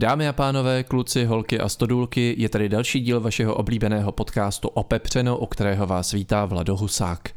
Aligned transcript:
Dámy 0.00 0.28
a 0.28 0.32
pánové, 0.32 0.82
kluci, 0.84 1.24
holky 1.24 1.60
a 1.60 1.68
stodůlky, 1.68 2.34
je 2.38 2.48
tady 2.48 2.68
další 2.68 3.00
díl 3.00 3.20
vašeho 3.20 3.54
oblíbeného 3.54 4.12
podcastu 4.12 4.68
Opepřeno, 4.68 5.38
o 5.38 5.46
kterého 5.46 5.86
vás 5.86 6.12
vítá 6.12 6.44
Vlado 6.44 6.76
Husák. 6.76 7.28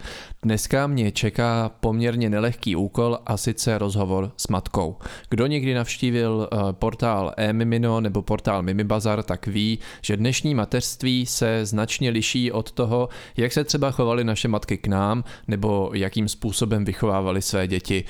Dneska 0.43 0.87
mě 0.87 1.11
čeká 1.11 1.71
poměrně 1.79 2.29
nelehký 2.29 2.75
úkol 2.75 3.17
a 3.25 3.37
sice 3.37 3.77
rozhovor 3.77 4.31
s 4.37 4.47
matkou. 4.47 4.97
Kdo 5.29 5.45
někdy 5.45 5.73
navštívil 5.73 6.49
eh, 6.51 6.57
portál 6.71 7.33
e-mimino 7.37 8.02
nebo 8.02 8.21
portál 8.21 8.62
Mimibazar, 8.62 9.23
tak 9.23 9.48
ví, 9.48 9.80
že 10.02 10.18
dnešní 10.18 10.55
mateřství 10.55 11.25
se 11.25 11.66
značně 11.66 12.09
liší 12.09 12.52
od 12.52 12.71
toho, 12.71 13.09
jak 13.38 13.52
se 13.52 13.64
třeba 13.64 13.91
chovaly 13.91 14.23
naše 14.23 14.48
matky 14.48 14.77
k 14.77 14.88
nám 14.88 15.23
nebo 15.48 15.91
jakým 15.93 16.27
způsobem 16.27 16.86
vychovávali 16.86 17.41
své 17.41 17.68
děti. 17.68 18.04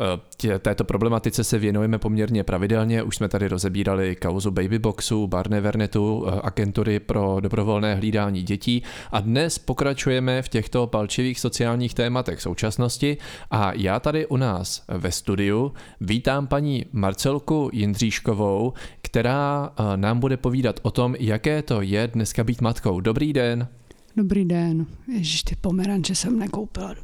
Eh, 0.00 0.58
této 0.58 0.84
problematice 0.84 1.44
se 1.44 1.58
věnujeme 1.58 1.98
poměrně 1.98 2.44
pravidelně, 2.44 3.02
už 3.02 3.16
jsme 3.16 3.28
tady 3.28 3.48
rozebírali 3.48 4.16
kauzu 4.16 4.50
Babyboxu, 4.50 5.26
Barnevernetu, 5.26 6.26
eh, 6.26 6.40
agentury 6.42 7.00
pro 7.00 7.36
dobrovolné 7.40 7.94
hlídání 7.94 8.42
dětí 8.42 8.82
a 9.12 9.20
dnes 9.20 9.58
pokračujeme 9.58 10.42
v 10.42 10.48
těchto 10.48 10.86
palčivých 10.86 11.40
sociálních 11.40 11.94
tématech 11.94 12.40
současnosti 12.40 13.16
a 13.50 13.72
já 13.72 14.00
tady 14.00 14.26
u 14.26 14.36
nás 14.36 14.84
ve 14.88 15.12
studiu 15.12 15.72
vítám 16.00 16.46
paní 16.46 16.84
Marcelku 16.92 17.70
Jindříškovou, 17.72 18.72
která 19.02 19.70
eh, 19.70 19.96
nám 19.96 20.20
bude 20.20 20.36
povídat 20.36 20.80
o 20.82 20.90
tom, 20.90 21.14
jaké 21.18 21.62
to 21.62 21.82
je 21.82 22.08
dneska 22.12 22.44
být 22.44 22.60
matkou. 22.60 23.00
Dobrý 23.00 23.32
den. 23.32 23.68
Dobrý 24.16 24.44
den. 24.44 24.86
Ježiš, 25.12 25.42
ty 25.42 25.56
pomeranče 25.56 26.14
jsem 26.14 26.38
nekoupila. 26.38 26.94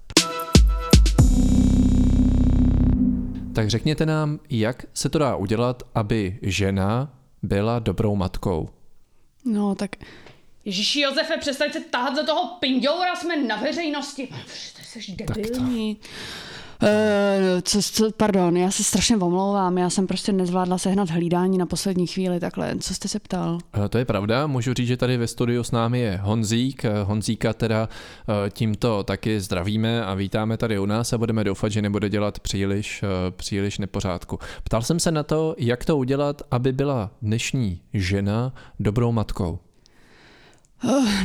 Tak 3.56 3.70
řekněte 3.70 4.06
nám, 4.06 4.40
jak 4.50 4.86
se 4.94 5.08
to 5.08 5.18
dá 5.18 5.36
udělat, 5.36 5.82
aby 5.94 6.38
žena 6.42 7.14
byla 7.42 7.78
dobrou 7.78 8.16
matkou. 8.16 8.68
No, 9.44 9.74
tak 9.74 9.90
Ježíši 10.64 11.00
Josefe, 11.00 11.36
přestaň 11.36 11.72
se 11.72 11.80
tahat 11.80 12.16
za 12.16 12.22
toho 12.22 12.56
pindoura, 12.60 13.16
jsme 13.16 13.42
na 13.42 13.56
veřejnosti. 13.56 14.28
Jsi 14.82 15.12
debilní. 15.12 15.96
Uh, 16.82 16.88
co, 17.62 17.82
co, 17.82 18.10
pardon, 18.16 18.56
já 18.56 18.70
se 18.70 18.84
strašně 18.84 19.16
omlouvám, 19.16 19.78
já 19.78 19.90
jsem 19.90 20.06
prostě 20.06 20.32
nezvládla 20.32 20.78
sehnat 20.78 21.10
hlídání 21.10 21.58
na 21.58 21.66
poslední 21.66 22.06
chvíli, 22.06 22.40
takhle, 22.40 22.76
co 22.80 22.94
jste 22.94 23.08
se 23.08 23.20
ptal? 23.20 23.58
Uh, 23.78 23.88
to 23.88 23.98
je 23.98 24.04
pravda, 24.04 24.46
můžu 24.46 24.74
říct, 24.74 24.86
že 24.86 24.96
tady 24.96 25.16
ve 25.16 25.26
studiu 25.26 25.64
s 25.64 25.70
námi 25.70 26.00
je 26.00 26.20
Honzík, 26.22 26.84
eh, 26.84 27.02
Honzíka 27.02 27.52
teda 27.52 27.88
tímto 28.50 29.02
taky 29.02 29.40
zdravíme 29.40 30.04
a 30.04 30.14
vítáme 30.14 30.56
tady 30.56 30.78
u 30.78 30.86
nás 30.86 31.12
a 31.12 31.18
budeme 31.18 31.44
doufat, 31.44 31.68
že 31.68 31.82
nebude 31.82 32.08
dělat 32.08 32.40
příliš, 32.40 33.04
příliš 33.30 33.78
nepořádku. 33.78 34.38
Ptal 34.64 34.82
jsem 34.82 35.00
se 35.00 35.10
na 35.10 35.22
to, 35.22 35.54
jak 35.58 35.84
to 35.84 35.96
udělat, 35.96 36.42
aby 36.50 36.72
byla 36.72 37.10
dnešní 37.22 37.80
žena 37.94 38.52
dobrou 38.80 39.12
matkou. 39.12 39.58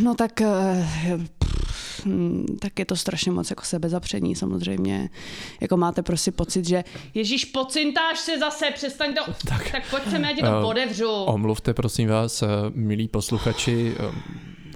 No 0.03 0.15
tak 0.15 0.41
tak 2.59 2.79
je 2.79 2.85
to 2.85 2.95
strašně 2.95 3.31
moc 3.31 3.49
jako 3.49 3.63
sebezapření 3.63 4.35
samozřejmě. 4.35 5.09
Jako 5.61 5.77
máte 5.77 6.01
prostě 6.01 6.31
pocit, 6.31 6.67
že 6.67 6.83
Ježíš, 7.13 7.45
pocintáš 7.45 8.19
se 8.19 8.39
zase, 8.39 8.65
přestaň 8.75 9.13
to, 9.13 9.33
tak, 9.47 9.71
tak 9.71 9.89
pojď 9.89 10.03
sem, 10.09 10.23
já 10.23 10.35
ti 10.35 10.41
to 10.41 10.57
uh, 10.57 10.63
podevřu. 10.63 11.11
Omluvte 11.11 11.73
prosím 11.73 12.09
vás, 12.09 12.41
eh, 12.41 12.47
milí 12.73 13.07
posluchači, 13.07 13.95
eh, 13.99 14.11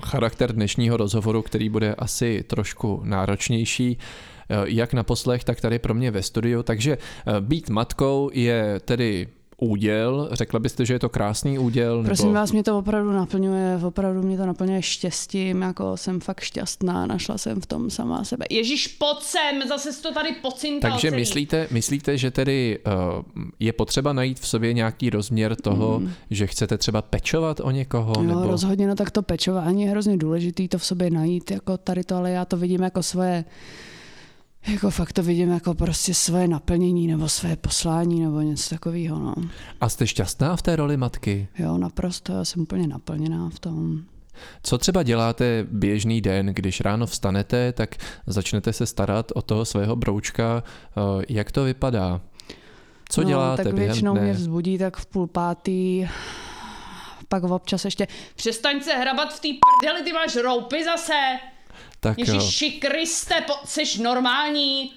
charakter 0.06 0.54
dnešního 0.54 0.98
rozhovoru, 0.98 1.42
který 1.42 1.70
bude 1.70 1.96
asi 1.96 2.44
trošku 2.48 3.02
náročnější, 3.04 3.98
jak 4.66 4.94
na 4.94 5.04
poslech, 5.04 5.44
tak 5.44 5.62
tady 5.62 5.80
pro 5.80 5.94
mě 5.94 6.12
ve 6.12 6.24
studiu. 6.24 6.64
Takže 6.64 6.98
být 7.40 7.70
matkou 7.70 8.30
je 8.34 8.80
tedy 8.86 9.28
úděl? 9.58 10.30
Řekla 10.32 10.60
byste, 10.60 10.86
že 10.86 10.94
je 10.94 11.00
to 11.00 11.10
krásný 11.10 11.60
úděl? 11.60 11.98
Nebo... 11.98 12.06
Prosím 12.06 12.34
vás, 12.34 12.52
mě 12.52 12.64
to 12.64 12.78
opravdu 12.78 13.12
naplňuje, 13.12 13.80
opravdu 13.84 14.22
mě 14.22 14.38
to 14.38 14.46
naplňuje 14.46 14.82
štěstím, 14.82 15.62
jako 15.62 15.98
jsem 15.98 16.20
fakt 16.20 16.40
šťastná, 16.42 17.06
našla 17.06 17.38
jsem 17.38 17.62
v 17.62 17.66
tom 17.66 17.90
sama 17.90 18.24
sebe. 18.24 18.46
Ježíš, 18.50 18.88
pojď 18.88 19.18
sem, 19.20 19.68
zase 19.68 19.94
jsi 19.94 20.02
to 20.02 20.14
tady 20.14 20.32
pocintal 20.32 20.92
Takže 20.92 21.10
celý. 21.10 21.22
myslíte, 21.22 21.68
myslíte, 21.72 22.18
že 22.18 22.32
tedy 22.32 22.80
uh, 22.88 23.24
je 23.60 23.74
potřeba 23.74 24.14
najít 24.14 24.40
v 24.40 24.48
sobě 24.48 24.74
nějaký 24.74 25.10
rozměr 25.10 25.56
toho, 25.56 26.00
mm. 26.00 26.12
že 26.30 26.48
chcete 26.48 26.78
třeba 26.78 27.02
pečovat 27.02 27.60
o 27.60 27.72
někoho? 27.72 28.14
No, 28.18 28.24
nebo... 28.24 28.52
rozhodně, 28.52 28.88
no 28.88 28.96
tak 28.96 29.12
to 29.12 29.22
pečování 29.22 29.84
je 29.84 29.90
hrozně 29.90 30.18
důležitý 30.18 30.68
to 30.68 30.78
v 30.78 30.86
sobě 30.86 31.10
najít, 31.10 31.52
jako 31.52 31.78
tady 31.78 32.04
to, 32.04 32.16
ale 32.16 32.32
já 32.32 32.46
to 32.46 32.58
vidím 32.58 32.82
jako 32.82 33.04
svoje 33.04 33.46
jako 34.68 34.90
fakt 34.90 35.14
to 35.14 35.24
vidím 35.24 35.52
jako 35.52 35.74
prostě 35.74 36.14
svoje 36.14 36.48
naplnění 36.48 37.08
nebo 37.08 37.30
své 37.30 37.56
poslání 37.56 38.22
nebo 38.22 38.42
něco 38.42 38.70
takového. 38.70 39.20
No. 39.20 39.36
A 39.82 39.90
jste 39.90 40.08
šťastná 40.08 40.56
v 40.56 40.62
té 40.62 40.76
roli 40.76 40.98
matky? 40.98 41.48
Jo, 41.60 41.78
naprosto, 41.78 42.34
já 42.34 42.46
jsem 42.46 42.62
úplně 42.62 42.88
naplněná 42.88 43.50
v 43.50 43.60
tom. 43.60 44.02
Co 44.64 44.78
třeba 44.78 45.04
děláte 45.04 45.68
běžný 45.72 46.22
den, 46.22 46.46
když 46.46 46.82
ráno 46.82 47.06
vstanete, 47.06 47.74
tak 47.74 47.96
začnete 48.28 48.74
se 48.74 48.86
starat 48.86 49.32
o 49.36 49.42
toho 49.42 49.66
svého 49.66 49.96
broučka, 49.96 50.64
eh, 50.98 51.26
jak 51.30 51.52
to 51.52 51.64
vypadá? 51.64 52.22
Co 53.10 53.22
no, 53.22 53.28
děláte 53.28 53.64
tak 53.64 53.74
většinou 53.74 54.14
dne? 54.14 54.22
mě 54.22 54.34
vzbudí 54.34 54.78
tak 54.78 54.98
v 54.98 55.06
půl 55.06 55.28
pátý, 55.28 56.08
pak 57.30 57.44
občas 57.44 57.86
ještě 57.86 58.08
přestaň 58.36 58.82
se 58.82 58.94
hrabat 58.94 59.34
v 59.34 59.40
té 59.40 59.48
prdeli, 59.48 60.04
ty 60.04 60.14
máš 60.14 60.36
roupy 60.36 60.84
zase. 60.84 61.38
Tak 62.06 62.20
Ježiši 62.20 62.72
Kriste, 62.72 63.36
po, 63.48 63.54
jsi 63.66 64.04
normální? 64.04 64.94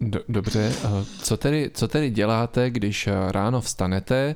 Do, 0.00 0.20
dobře, 0.28 0.74
co 1.22 1.36
tedy, 1.36 1.70
co 1.74 1.88
tedy 1.88 2.10
děláte, 2.10 2.70
když 2.70 3.06
eh, 3.06 3.12
ráno 3.28 3.60
vstanete 3.60 4.34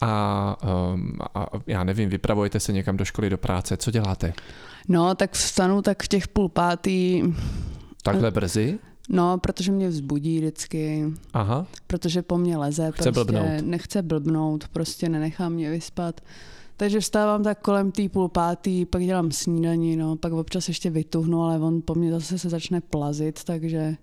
a, 0.00 0.56
um, 0.92 1.18
a 1.34 1.46
já 1.66 1.84
nevím, 1.84 2.08
vypravujete 2.08 2.60
se 2.60 2.72
někam 2.72 2.96
do 2.96 3.04
školy, 3.04 3.30
do 3.30 3.38
práce, 3.38 3.76
co 3.76 3.90
děláte? 3.90 4.32
No, 4.88 5.14
tak 5.14 5.32
vstanu 5.32 5.82
tak 5.82 6.02
v 6.02 6.08
těch 6.08 6.28
půl 6.28 6.48
pátý. 6.48 7.22
Takhle 8.02 8.30
brzy? 8.30 8.78
No, 9.08 9.38
protože 9.38 9.72
mě 9.72 9.88
vzbudí 9.88 10.38
vždycky. 10.38 11.04
Aha. 11.32 11.66
Protože 11.86 12.22
po 12.22 12.38
mně 12.38 12.56
leze. 12.56 12.90
Chce 12.94 13.12
prostě, 13.12 13.32
blbnout. 13.32 13.60
Nechce 13.62 14.02
blbnout, 14.02 14.68
prostě 14.68 15.08
nenechá 15.08 15.48
mě 15.48 15.70
vyspat. 15.70 16.20
Takže 16.80 17.00
vstávám 17.00 17.42
tak 17.42 17.60
kolem 17.60 17.92
tý 17.92 18.08
půl 18.08 18.28
pátý, 18.28 18.84
pak 18.84 19.02
dělám 19.02 19.30
snídaní, 19.30 19.96
no, 19.96 20.16
pak 20.16 20.32
občas 20.32 20.68
ještě 20.68 20.90
vytuhnu, 20.90 21.42
ale 21.42 21.58
on 21.58 21.82
po 21.84 21.94
mně 21.94 22.10
zase 22.10 22.38
se 22.38 22.48
začne 22.48 22.80
plazit, 22.80 23.44
takže 23.44 23.96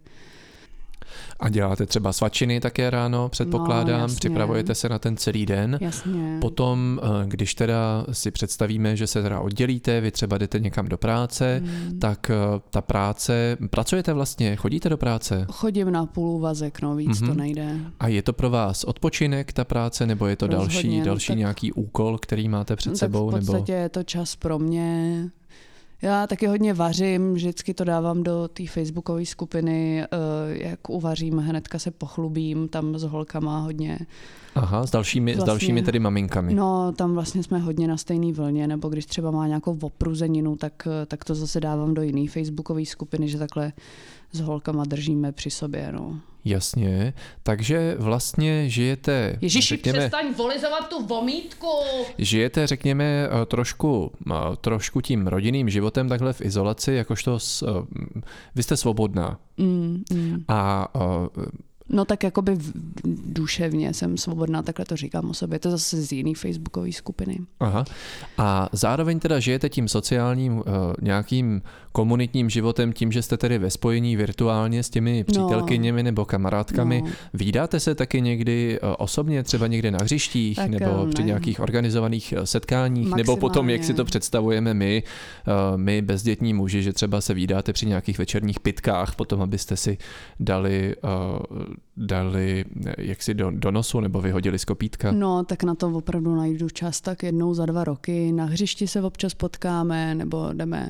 a 1.40 1.50
děláte 1.50 1.86
třeba 1.86 2.14
svačiny 2.14 2.60
také 2.60 2.90
ráno, 2.90 3.30
předpokládám, 3.30 4.10
no, 4.10 4.16
připravujete 4.16 4.76
se 4.76 4.90
na 4.90 5.00
ten 5.00 5.18
celý 5.18 5.46
den. 5.46 5.78
Jasně. 5.82 6.38
Potom, 6.42 7.00
eh, 7.04 7.28
když 7.28 7.56
teda 7.56 8.06
si 8.12 8.32
představíme, 8.32 8.96
že 8.96 9.08
se 9.08 9.22
teda 9.22 9.40
oddělíte, 9.40 10.02
vy 10.02 10.12
třeba 10.12 10.38
jdete 10.38 10.60
někam 10.60 10.88
do 10.88 10.98
práce, 10.98 11.62
hmm. 11.66 12.00
tak 12.00 12.30
eh, 12.30 12.36
ta 12.70 12.82
práce, 12.82 13.58
pracujete 13.70 14.14
vlastně, 14.14 14.56
chodíte 14.56 14.90
do 14.90 14.98
práce? 14.98 15.46
Chodím 15.52 15.92
na 15.92 16.06
půl 16.06 16.30
úvazek, 16.30 16.82
no 16.82 16.96
víc 16.96 17.10
mm-hmm. 17.10 17.26
to 17.26 17.32
mhm. 17.32 17.38
nejde. 17.38 17.76
A 18.00 18.08
je 18.08 18.22
to 18.22 18.34
pro 18.34 18.50
vás 18.50 18.84
odpočinek 18.84 19.54
ta 19.54 19.66
práce, 19.66 20.06
nebo 20.06 20.28
je 20.28 20.36
to 20.36 20.48
Rozhodně, 20.48 20.74
další, 20.74 21.00
no, 21.00 21.06
další 21.06 21.28
tak, 21.28 21.38
nějaký 21.38 21.74
úkol, 21.74 22.18
který 22.18 22.50
máte 22.50 22.76
před 22.76 22.90
tak 22.90 22.98
sebou? 22.98 23.30
v 23.30 23.32
podstatě 23.32 23.72
nebo... 23.72 23.84
je 23.84 23.90
to 23.90 24.04
čas 24.04 24.36
pro 24.36 24.60
mě, 24.60 25.30
já 26.02 26.28
taky 26.28 26.48
hodně 26.48 26.74
vařím, 26.74 27.34
vždycky 27.34 27.74
to 27.74 27.84
dávám 27.84 28.24
do 28.24 28.48
té 28.48 28.68
facebookové 28.68 29.26
skupiny, 29.26 30.04
eh, 30.04 30.08
jak 30.50 30.90
uvařím, 30.90 31.38
hnedka 31.38 31.80
se 31.80 31.92
pochlubím 31.92 32.68
tam 32.68 32.98
s 32.98 33.04
holkama 33.04 33.60
hodně. 33.60 34.00
Aha, 34.58 34.88
s 34.88 34.92
dalšími, 34.92 35.32
vlastně, 35.32 35.44
s 35.44 35.48
dalšími 35.48 35.82
tedy 35.82 36.00
maminkami. 36.00 36.54
No, 36.54 36.92
tam 36.92 37.14
vlastně 37.14 37.44
jsme 37.44 37.60
hodně 37.60 37.88
na 37.88 37.98
stejné 37.98 38.34
vlně, 38.34 38.68
nebo 38.68 38.90
když 38.90 39.06
třeba 39.06 39.32
má 39.32 39.48
nějakou 39.48 39.78
opruzeninu, 39.82 40.56
tak, 40.56 40.88
tak 41.08 41.26
to 41.26 41.36
zase 41.36 41.60
dávám 41.60 41.94
do 41.94 42.02
jiné 42.02 42.30
facebookové 42.30 42.86
skupiny, 42.86 43.30
že 43.30 43.38
takhle 43.38 43.74
s 44.32 44.40
holkama 44.40 44.84
držíme 44.84 45.32
při 45.32 45.50
sobě. 45.50 45.92
No. 45.92 46.20
Jasně, 46.46 47.14
takže 47.44 47.96
vlastně 48.00 48.70
žijete... 48.70 49.38
Ježiši, 49.42 49.68
řekněme, 49.68 50.00
přestaň 50.00 50.34
volizovat 50.34 50.90
tu 50.90 51.06
vomítku! 51.06 51.68
Žijete, 52.18 52.68
řekněme, 52.68 53.04
eh, 53.04 53.46
trošku, 53.46 54.12
eh, 54.32 54.34
trošku 54.62 55.02
tím 55.02 55.28
rodinným 55.28 55.70
životem 55.70 56.10
takhle 56.10 56.34
v 56.34 56.42
izolaci, 56.42 56.94
jakožto 56.94 57.40
s, 57.40 57.64
eh, 57.64 58.22
vy 58.56 58.64
jste 58.64 58.78
svobodná. 58.78 59.40
Mm, 59.58 60.04
mm. 60.14 60.44
A 60.48 60.88
No 61.90 62.06
tak 62.06 62.24
jakoby 62.24 62.58
duševně 63.26 63.94
jsem 63.94 64.18
svobodná, 64.18 64.62
takhle 64.62 64.86
to 64.86 64.96
říkám 64.96 65.30
o 65.30 65.34
sobě. 65.34 65.60
To 65.60 65.72
zase 65.72 66.02
z 66.02 66.12
jiný 66.12 66.36
facebookové 66.36 66.92
skupiny. 66.92 67.40
Aha. 67.60 67.86
A 68.38 68.70
zároveň 68.72 69.20
teda 69.20 69.40
žijete 69.40 69.70
tím 69.70 69.88
sociálním 69.88 70.58
uh, 70.58 70.64
nějakým 71.02 71.62
komunitním 71.92 72.50
životem 72.50 72.94
tím, 72.94 73.12
že 73.12 73.22
jste 73.22 73.38
tedy 73.38 73.58
ve 73.58 73.70
spojení 73.70 74.16
virtuálně 74.16 74.84
s 74.84 74.90
těmi 74.90 75.18
no. 75.18 75.24
přítelkyněmi 75.24 76.04
no. 76.04 76.06
nebo 76.06 76.26
kamarádkami. 76.26 77.02
No. 77.02 77.12
Vídáte 77.34 77.80
se 77.80 77.96
taky 77.96 78.22
někdy 78.22 78.80
uh, 78.80 78.90
osobně, 78.98 79.44
třeba 79.44 79.68
někde 79.68 79.92
na 79.92 80.00
hřištích 80.02 80.56
tak, 80.56 80.70
nebo 80.70 81.06
ne. 81.06 81.12
při 81.12 81.24
nějakých 81.24 81.60
organizovaných 81.60 82.34
setkáních, 82.44 83.04
Maximálně. 83.04 83.24
nebo 83.24 83.38
potom, 83.38 83.70
jak 83.70 83.84
si 83.84 83.94
to 83.94 84.06
představujeme 84.06 84.74
my, 84.74 85.04
my 85.76 86.02
bezdětní 86.02 86.54
muži, 86.54 86.84
že 86.84 86.94
třeba 86.94 87.22
se 87.22 87.34
vídáte 87.34 87.74
při 87.74 87.86
nějakých 87.86 88.18
večerních 88.18 88.60
pitkách, 88.60 89.16
potom 89.16 89.42
abyste 89.42 89.78
si 89.78 89.98
dali 90.40 90.96
dali 91.98 92.66
jaksi 92.98 93.34
do, 93.34 93.52
do 93.52 93.72
nosu 93.72 94.00
nebo 94.00 94.22
vyhodili 94.22 94.60
z 94.60 94.66
kopítka? 94.66 95.12
No, 95.12 95.44
tak 95.44 95.64
na 95.64 95.76
to 95.76 95.88
opravdu 95.88 96.36
najdu 96.36 96.70
čas, 96.70 97.02
tak 97.02 97.24
jednou 97.24 97.54
za 97.54 97.66
dva 97.66 97.84
roky. 97.84 98.32
Na 98.32 98.46
hřišti 98.46 98.88
se 98.88 99.02
občas 99.02 99.34
potkáme 99.34 100.16
nebo 100.16 100.50
jdeme 100.54 100.90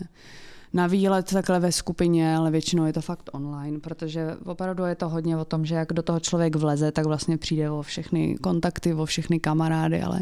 na 0.73 0.87
výlet 0.87 1.33
takhle 1.33 1.59
ve 1.59 1.71
skupině, 1.71 2.35
ale 2.35 2.51
většinou 2.51 2.85
je 2.85 2.93
to 2.93 3.01
fakt 3.01 3.29
online, 3.33 3.79
protože 3.79 4.35
opravdu 4.45 4.83
je 4.83 4.95
to 4.95 5.09
hodně 5.09 5.37
o 5.37 5.45
tom, 5.45 5.65
že 5.65 5.75
jak 5.75 5.93
do 5.93 6.01
toho 6.01 6.19
člověk 6.19 6.55
vleze, 6.55 6.91
tak 6.91 7.05
vlastně 7.05 7.37
přijde 7.37 7.71
o 7.71 7.81
všechny 7.81 8.35
kontakty, 8.41 8.93
o 8.93 9.05
všechny 9.05 9.39
kamarády, 9.39 10.01
ale 10.01 10.19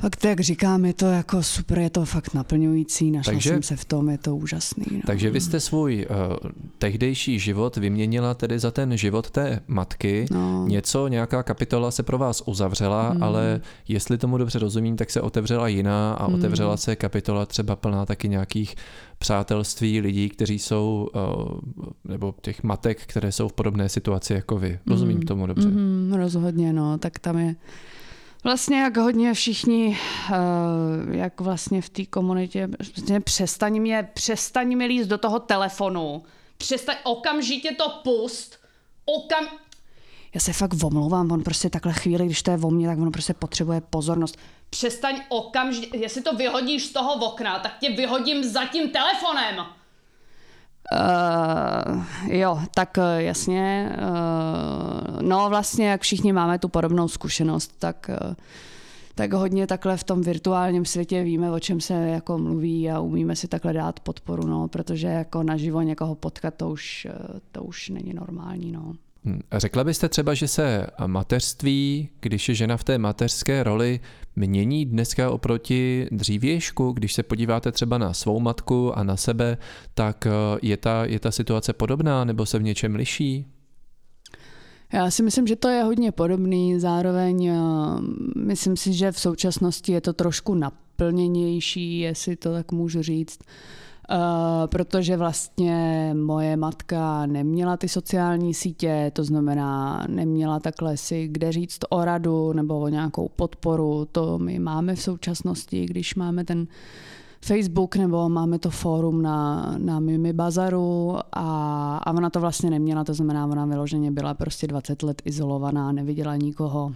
Fakt, 0.00 0.24
jak 0.24 0.40
říkám, 0.40 0.84
je 0.84 0.94
to 0.94 1.06
jako 1.06 1.42
super, 1.42 1.78
je 1.78 1.90
to 1.90 2.04
fakt 2.04 2.34
naplňující, 2.34 3.10
našla 3.10 3.32
takže, 3.32 3.50
jsem 3.50 3.62
se 3.62 3.76
v 3.76 3.84
tom, 3.84 4.08
je 4.08 4.18
to 4.18 4.36
úžasný. 4.36 4.86
No. 4.90 5.00
Takže 5.06 5.30
vy 5.30 5.40
jste 5.40 5.60
svůj 5.60 6.06
uh, 6.10 6.50
tehdejší 6.78 7.38
život 7.38 7.76
vyměnila 7.76 8.34
tedy 8.34 8.58
za 8.58 8.70
ten 8.70 8.96
život 8.96 9.30
té 9.30 9.60
matky. 9.66 10.26
No. 10.30 10.66
Něco, 10.68 11.08
nějaká 11.08 11.42
kapitola 11.42 11.90
se 11.90 12.02
pro 12.02 12.18
vás 12.18 12.42
uzavřela, 12.46 13.12
mm. 13.12 13.22
ale 13.22 13.60
jestli 13.88 14.18
tomu 14.18 14.38
dobře 14.38 14.58
rozumím, 14.58 14.96
tak 14.96 15.10
se 15.10 15.20
otevřela 15.20 15.68
jiná 15.68 16.14
a 16.14 16.28
mm. 16.28 16.34
otevřela 16.34 16.76
se 16.76 16.96
kapitola 16.96 17.46
třeba 17.46 17.76
plná 17.76 18.06
taky 18.06 18.28
nějakých 18.28 18.74
přátelství 19.18 20.00
lidí, 20.00 20.28
kteří 20.28 20.58
jsou, 20.58 21.08
uh, 21.14 21.58
nebo 22.04 22.34
těch 22.40 22.62
matek, 22.62 23.06
které 23.06 23.32
jsou 23.32 23.48
v 23.48 23.52
podobné 23.52 23.88
situaci 23.88 24.32
jako 24.32 24.58
vy. 24.58 24.78
Rozumím 24.86 25.16
mm. 25.16 25.22
tomu 25.22 25.46
dobře? 25.46 25.68
Mm, 25.68 26.12
rozhodně, 26.16 26.72
no, 26.72 26.98
tak 26.98 27.18
tam 27.18 27.38
je 27.38 27.56
Vlastně 28.46 28.80
jak 28.80 28.96
hodně 28.96 29.34
všichni, 29.34 29.98
eh, 30.30 31.16
jak 31.16 31.40
vlastně 31.40 31.82
v 31.82 31.88
té 31.88 32.06
komunitě, 32.06 32.68
vlastně 32.96 33.20
přestaň 33.20 33.80
mě, 33.80 34.08
přestaň 34.14 34.76
mi 34.76 34.86
líst 34.86 35.08
do 35.08 35.18
toho 35.18 35.38
telefonu, 35.38 36.22
přestaň, 36.58 36.96
okamžitě 37.04 37.72
to 37.72 38.00
pust, 38.04 38.58
okam... 39.04 39.46
Já 40.34 40.40
se 40.40 40.52
fakt 40.52 40.84
omlouvám, 40.84 41.32
on 41.32 41.42
prostě 41.42 41.70
takhle 41.70 41.92
chvíli, 41.92 42.26
když 42.26 42.42
to 42.42 42.50
je 42.50 42.58
o 42.58 42.70
mně, 42.70 42.86
tak 42.86 42.98
on 42.98 43.12
prostě 43.12 43.34
potřebuje 43.34 43.80
pozornost. 43.80 44.38
Přestaň 44.70 45.20
okamžitě, 45.28 45.98
jestli 45.98 46.22
to 46.22 46.36
vyhodíš 46.36 46.86
z 46.86 46.92
toho 46.92 47.14
okna, 47.14 47.58
tak 47.58 47.78
tě 47.78 47.90
vyhodím 47.90 48.44
za 48.44 48.64
tím 48.64 48.90
telefonem. 48.90 49.66
Uh, 50.92 52.04
jo, 52.26 52.58
tak 52.74 52.96
uh, 52.98 53.04
jasně. 53.18 53.96
Uh, 53.98 55.22
no 55.22 55.48
vlastně, 55.48 55.88
jak 55.88 56.02
všichni 56.02 56.32
máme 56.32 56.58
tu 56.58 56.68
podobnou 56.68 57.08
zkušenost, 57.08 57.74
tak, 57.78 58.10
uh, 58.28 58.34
tak 59.14 59.32
hodně 59.32 59.66
takhle 59.66 59.96
v 59.96 60.04
tom 60.04 60.22
virtuálním 60.22 60.84
světě 60.84 61.22
víme, 61.22 61.50
o 61.50 61.60
čem 61.60 61.80
se 61.80 61.94
jako 61.94 62.38
mluví 62.38 62.90
a 62.90 63.00
umíme 63.00 63.36
si 63.36 63.48
takhle 63.48 63.72
dát 63.72 64.00
podporu, 64.00 64.46
no, 64.46 64.68
protože 64.68 65.06
jako 65.06 65.42
naživo 65.42 65.82
někoho 65.82 66.14
potkat, 66.14 66.54
to 66.54 66.70
už, 66.70 67.06
to 67.52 67.62
už 67.62 67.88
není 67.88 68.14
normální. 68.14 68.72
No. 68.72 68.94
Hm, 69.26 69.40
řekla 69.52 69.84
byste 69.84 70.08
třeba, 70.08 70.34
že 70.34 70.48
se 70.48 70.86
mateřství, 71.06 72.08
když 72.20 72.48
je 72.48 72.54
žena 72.54 72.76
v 72.76 72.84
té 72.84 72.98
mateřské 72.98 73.62
roli, 73.62 74.00
mění 74.36 74.86
dneska 74.86 75.30
oproti 75.30 76.08
dřívějšku? 76.12 76.92
Když 76.92 77.12
se 77.12 77.22
podíváte 77.22 77.72
třeba 77.72 77.98
na 77.98 78.12
svou 78.12 78.40
matku 78.40 78.98
a 78.98 79.02
na 79.02 79.16
sebe, 79.16 79.58
tak 79.94 80.26
eh, 80.26 80.30
je 80.62 80.76
ta, 80.76 81.04
je 81.04 81.20
ta 81.20 81.30
situace 81.30 81.72
podobná 81.72 82.24
nebo 82.24 82.46
se 82.46 82.58
v 82.58 82.62
něčem 82.62 82.94
liší? 82.94 83.46
Já 84.92 85.10
si 85.10 85.22
myslím, 85.22 85.46
že 85.46 85.56
to 85.56 85.68
je 85.68 85.82
hodně 85.82 86.12
podobný, 86.12 86.80
zároveň 86.80 87.46
eh, 87.46 87.56
myslím 88.36 88.76
si, 88.76 88.92
že 88.92 89.12
v 89.12 89.20
současnosti 89.20 89.92
je 89.92 90.00
to 90.00 90.12
trošku 90.12 90.54
naplněnější, 90.54 91.98
jestli 91.98 92.36
to 92.36 92.52
tak 92.52 92.72
můžu 92.72 93.02
říct. 93.02 93.38
Uh, 94.10 94.66
protože 94.66 95.16
vlastně 95.16 96.10
moje 96.14 96.56
matka 96.56 97.26
neměla 97.26 97.76
ty 97.76 97.88
sociální 97.88 98.54
sítě, 98.54 99.10
to 99.14 99.24
znamená 99.24 100.02
neměla 100.08 100.60
takhle 100.60 100.96
si 100.96 101.28
kde 101.28 101.52
říct 101.52 101.78
o 101.88 102.04
radu 102.04 102.52
nebo 102.52 102.80
o 102.80 102.88
nějakou 102.88 103.28
podporu. 103.36 104.08
To 104.12 104.38
my 104.38 104.58
máme 104.58 104.94
v 104.94 105.02
současnosti, 105.02 105.86
když 105.86 106.14
máme 106.14 106.44
ten 106.44 106.66
Facebook 107.40 107.96
nebo 107.96 108.28
máme 108.28 108.58
to 108.58 108.70
fórum 108.70 109.22
na, 109.22 109.74
na 109.78 110.00
Mimi 110.00 110.32
Bazaru 110.32 111.16
a, 111.32 111.98
a 111.98 112.12
ona 112.12 112.30
to 112.30 112.40
vlastně 112.40 112.70
neměla, 112.70 113.04
to 113.04 113.14
znamená, 113.14 113.46
ona 113.46 113.66
vyloženě 113.66 114.10
byla 114.10 114.34
prostě 114.34 114.66
20 114.66 115.02
let 115.02 115.22
izolovaná, 115.24 115.92
neviděla 115.92 116.36
nikoho. 116.36 116.92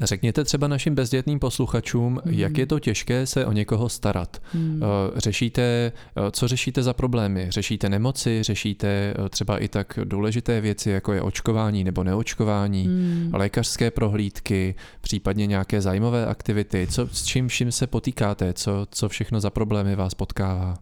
Řekněte 0.00 0.44
třeba 0.44 0.68
našim 0.68 0.94
bezdětným 0.94 1.38
posluchačům, 1.38 2.20
mm. 2.24 2.32
jak 2.32 2.58
je 2.58 2.66
to 2.66 2.78
těžké 2.78 3.26
se 3.26 3.46
o 3.46 3.52
někoho 3.52 3.88
starat. 3.88 4.42
Mm. 4.54 4.82
Řešíte, 5.16 5.62
eh, 5.62 6.30
co 6.30 6.48
řešíte 6.48 6.82
za 6.82 6.92
problémy? 6.92 7.46
Řešíte 7.48 7.88
nemoci, 7.88 8.42
řešíte 8.42 8.88
eh, 8.88 9.28
třeba 9.28 9.58
i 9.58 9.68
tak 9.68 9.98
důležité 10.04 10.60
věci, 10.60 10.90
jako 10.90 11.12
je 11.12 11.22
očkování 11.22 11.84
nebo 11.84 12.04
neočkování, 12.04 12.88
mm. 12.88 13.30
lékařské 13.32 13.90
prohlídky, 13.90 14.74
případně 15.00 15.46
nějaké 15.46 15.80
zájmové 15.80 16.26
aktivity. 16.26 16.86
Co, 16.90 17.08
s 17.12 17.24
čím 17.24 17.48
vším 17.48 17.72
se 17.72 17.86
potýkáte? 17.86 18.52
Co, 18.52 18.86
co 18.90 19.08
všechno 19.08 19.40
za 19.40 19.50
problémy 19.50 19.96
vás 19.96 20.14
potkává? 20.14 20.74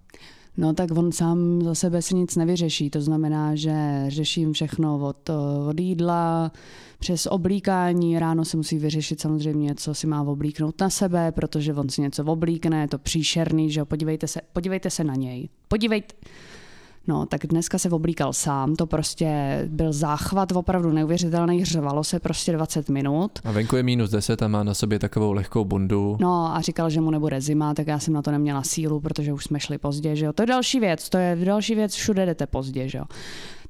No 0.57 0.75
tak 0.75 0.91
on 0.91 1.13
sám 1.13 1.63
za 1.63 1.75
sebe 1.75 2.03
si 2.03 2.15
nic 2.15 2.37
nevyřeší. 2.37 2.91
To 2.91 3.01
znamená, 3.01 3.55
že 3.55 4.05
řeším 4.09 4.53
všechno 4.53 4.99
od, 4.99 5.31
od 5.69 5.81
jídla, 5.81 6.53
přes 6.99 7.27
oblíkání. 7.27 8.19
Ráno 8.19 8.45
se 8.45 8.57
musí 8.57 8.79
vyřešit 8.79 9.21
samozřejmě, 9.21 9.75
co 9.75 9.95
si 9.95 10.07
má 10.07 10.23
oblíknout 10.23 10.81
na 10.81 10.91
sebe, 10.91 11.33
protože 11.33 11.75
on 11.75 11.89
si 11.89 12.01
něco 12.01 12.25
oblíkne, 12.25 12.81
je 12.81 12.89
to 12.89 12.99
příšerný, 12.99 13.71
že 13.71 13.85
podívejte 13.85 14.29
se, 14.29 14.41
podívejte 14.53 14.91
se 14.91 15.05
na 15.05 15.15
něj. 15.15 15.49
Podívejte, 15.69 16.15
No, 17.07 17.27
tak 17.27 17.47
dneska 17.47 17.79
se 17.79 17.91
oblíkal 17.91 18.33
sám, 18.33 18.77
to 18.77 18.87
prostě 18.87 19.63
byl 19.69 19.93
záchvat 19.93 20.53
opravdu 20.53 20.93
neuvěřitelný, 20.93 21.65
řvalo 21.65 22.05
se 22.05 22.21
prostě 22.21 22.53
20 22.53 22.89
minut. 22.89 23.39
A 23.45 23.53
venku 23.53 23.77
je 23.77 23.83
minus 23.83 24.11
10 24.11 24.43
a 24.43 24.49
má 24.49 24.63
na 24.63 24.75
sobě 24.75 24.99
takovou 24.99 25.33
lehkou 25.33 25.65
bundu. 25.65 26.17
No 26.21 26.57
a 26.57 26.61
říkal, 26.61 26.91
že 26.91 27.01
mu 27.01 27.11
nebude 27.11 27.41
zima, 27.41 27.75
tak 27.75 27.87
já 27.87 27.99
jsem 27.99 28.15
na 28.15 28.23
to 28.23 28.31
neměla 28.31 28.63
sílu, 28.63 29.01
protože 29.01 29.33
už 29.33 29.45
jsme 29.45 29.61
šli 29.61 29.79
pozdě, 29.79 30.17
že 30.17 30.27
jo. 30.27 30.33
To 30.33 30.43
je 30.43 30.47
další 30.47 30.81
věc, 30.81 31.09
to 31.09 31.19
je 31.19 31.37
další 31.45 31.75
věc, 31.75 31.95
všude 31.95 32.27
jdete 32.27 32.47
pozdě, 32.47 32.89
že 32.89 32.99
jo. 32.99 33.05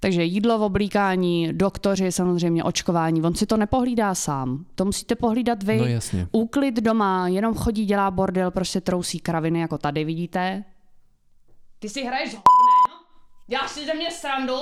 Takže 0.00 0.24
jídlo 0.24 0.58
v 0.58 0.62
oblíkání, 0.62 1.52
doktoři, 1.52 2.12
samozřejmě 2.12 2.64
očkování, 2.64 3.22
on 3.22 3.34
si 3.34 3.46
to 3.46 3.56
nepohlídá 3.56 4.14
sám. 4.14 4.64
To 4.74 4.84
musíte 4.84 5.14
pohlídat 5.14 5.62
vy. 5.62 5.78
No 5.78 5.86
jasně. 5.86 6.28
Úklid 6.32 6.74
doma, 6.74 7.28
jenom 7.28 7.54
chodí, 7.54 7.84
dělá 7.84 8.10
bordel, 8.10 8.50
prostě 8.50 8.80
trousí 8.80 9.18
kraviny, 9.18 9.60
jako 9.60 9.78
tady 9.78 10.04
vidíte. 10.04 10.64
Ty 11.78 11.88
si 11.88 12.04
hraješ 12.04 12.36
Děláš 13.52 13.70
si 13.70 13.86
ze 13.86 13.94
mě 13.94 14.10
srandu? 14.10 14.54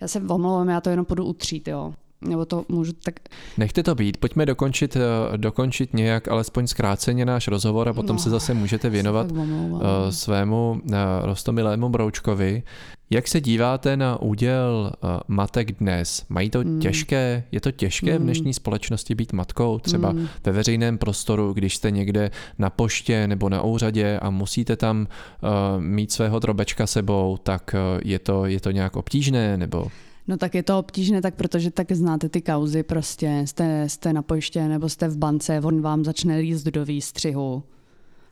Já 0.00 0.08
se 0.08 0.20
omlouvám, 0.20 0.68
já 0.68 0.80
to 0.80 0.90
jenom 0.90 1.06
půjdu 1.06 1.24
utřít, 1.24 1.68
jo. 1.68 1.94
Nebo 2.20 2.44
to 2.44 2.64
můžu 2.68 2.92
tak... 2.92 3.14
Nechte 3.58 3.82
to 3.82 3.94
být, 3.94 4.16
pojďme 4.16 4.46
dokončit, 4.46 4.96
eh, 4.96 5.36
dokončit 5.36 5.94
nějak 5.94 6.28
alespoň 6.28 6.66
zkráceně 6.66 7.24
náš 7.24 7.48
rozhovor 7.48 7.88
a 7.88 7.92
potom 7.92 8.16
no, 8.16 8.22
se 8.22 8.30
zase 8.30 8.54
můžete 8.54 8.90
věnovat 8.90 9.26
eh, 9.32 10.12
svému 10.12 10.80
eh, 10.92 10.96
rostomilému 11.22 11.88
broučkovi. 11.88 12.62
Jak 13.10 13.28
se 13.28 13.40
díváte 13.40 13.96
na 13.96 14.22
úděl 14.22 14.92
matek 15.28 15.72
dnes? 15.72 16.24
Mají 16.28 16.50
to 16.50 16.62
mm. 16.62 16.80
těžké? 16.80 17.44
Je 17.52 17.60
to 17.60 17.70
těžké 17.70 18.12
mm. 18.12 18.18
v 18.18 18.22
dnešní 18.22 18.54
společnosti 18.54 19.14
být 19.14 19.32
matkou? 19.32 19.78
Třeba 19.78 20.12
mm. 20.12 20.28
ve 20.44 20.52
veřejném 20.52 20.98
prostoru, 20.98 21.52
když 21.52 21.76
jste 21.76 21.90
někde 21.90 22.30
na 22.58 22.70
poště 22.70 23.26
nebo 23.26 23.48
na 23.48 23.62
úřadě 23.62 24.18
a 24.18 24.30
musíte 24.30 24.76
tam 24.76 25.06
uh, 25.42 25.82
mít 25.82 26.12
svého 26.12 26.38
drobečka 26.38 26.86
sebou, 26.86 27.38
tak 27.42 27.74
uh, 27.74 28.00
je, 28.04 28.18
to, 28.18 28.46
je 28.46 28.60
to 28.60 28.70
nějak 28.70 28.96
obtížné? 28.96 29.56
Nebo... 29.56 29.86
No 30.28 30.36
tak 30.36 30.54
je 30.54 30.62
to 30.62 30.78
obtížné, 30.78 31.22
tak 31.22 31.34
protože 31.34 31.70
tak 31.70 31.92
znáte 31.92 32.28
ty 32.28 32.42
kauzy, 32.42 32.82
prostě 32.82 33.42
jste, 33.44 33.88
jste 33.88 34.12
na 34.12 34.22
poště 34.22 34.68
nebo 34.68 34.88
jste 34.88 35.08
v 35.08 35.16
bance, 35.16 35.60
on 35.60 35.80
vám 35.80 36.04
začne 36.04 36.38
líst 36.38 36.66
do 36.66 36.84
výstřihu 36.84 37.62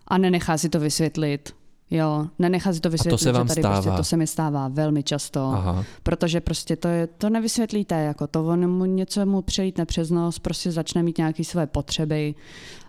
a 0.09 0.19
nenechá 0.19 0.59
si 0.59 0.69
to 0.69 0.81
vysvětlit. 0.81 1.55
Jo, 1.91 2.27
nenechá 2.39 2.73
si 2.73 2.81
to 2.81 2.91
vysvětlit, 2.91 3.15
a 3.15 3.19
to 3.19 3.25
se 3.25 3.33
vám 3.33 3.49
že 3.49 3.55
tady 3.55 3.63
stává. 3.63 3.83
Prostě 3.83 3.97
to 3.97 4.05
se 4.05 4.17
mi 4.17 4.27
stává 4.27 4.69
velmi 4.69 5.03
často, 5.03 5.41
Aha. 5.41 5.85
protože 6.03 6.41
prostě 6.41 6.77
to, 6.77 6.89
je, 6.89 7.07
to 7.07 7.31
nevysvětlíte, 7.31 7.95
jako 7.95 8.27
to 8.27 8.47
on 8.47 8.71
mu 8.71 8.85
něco 8.85 9.27
mu 9.27 9.43
přejít 9.43 9.81
přes 9.85 10.11
nos, 10.11 10.39
prostě 10.39 10.73
začne 10.73 11.03
mít 11.03 11.19
nějaké 11.19 11.45
své 11.45 11.67
potřeby, 11.67 12.35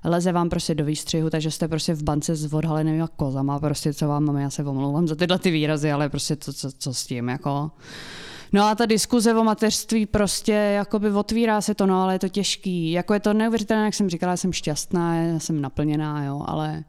leze 0.03 0.31
vám 0.31 0.49
prostě 0.49 0.75
do 0.75 0.85
výstřihu, 0.85 1.29
takže 1.29 1.51
jste 1.51 1.67
prostě 1.67 1.93
v 1.93 2.03
bance 2.03 2.35
s 2.35 2.53
odhalenými 2.53 3.03
kozama, 3.15 3.59
prostě 3.59 3.93
co 3.93 4.07
vám 4.07 4.23
máme, 4.23 4.41
já 4.41 4.49
se 4.49 4.63
omlouvám 4.63 5.07
za 5.07 5.15
tyhle 5.15 5.39
ty 5.39 5.51
výrazy, 5.51 5.91
ale 5.91 6.09
prostě 6.09 6.35
co, 6.35 6.53
co, 6.53 6.71
co 6.71 6.93
s 6.93 7.05
tím, 7.05 7.29
jako. 7.29 7.71
No 8.53 8.63
a 8.63 8.75
ta 8.75 8.85
diskuze 8.85 9.33
o 9.33 9.43
mateřství 9.43 10.05
prostě 10.05 10.51
jakoby 10.51 11.11
otvírá 11.11 11.61
se 11.61 11.75
to, 11.75 11.85
no 11.85 12.03
ale 12.03 12.15
je 12.15 12.19
to 12.19 12.29
těžký. 12.29 12.91
Jako 12.91 13.13
je 13.13 13.19
to 13.19 13.33
neuvěřitelné, 13.33 13.85
jak 13.85 13.93
jsem 13.93 14.09
říkala, 14.09 14.37
jsem 14.37 14.53
šťastná, 14.53 15.15
já 15.15 15.39
jsem 15.39 15.61
naplněná, 15.61 16.23
jo, 16.23 16.41
ale, 16.45 16.83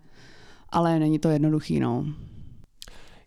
ale 0.71 0.99
není 0.99 1.19
to 1.19 1.29
jednoduchý, 1.29 1.81
no. 1.81 2.05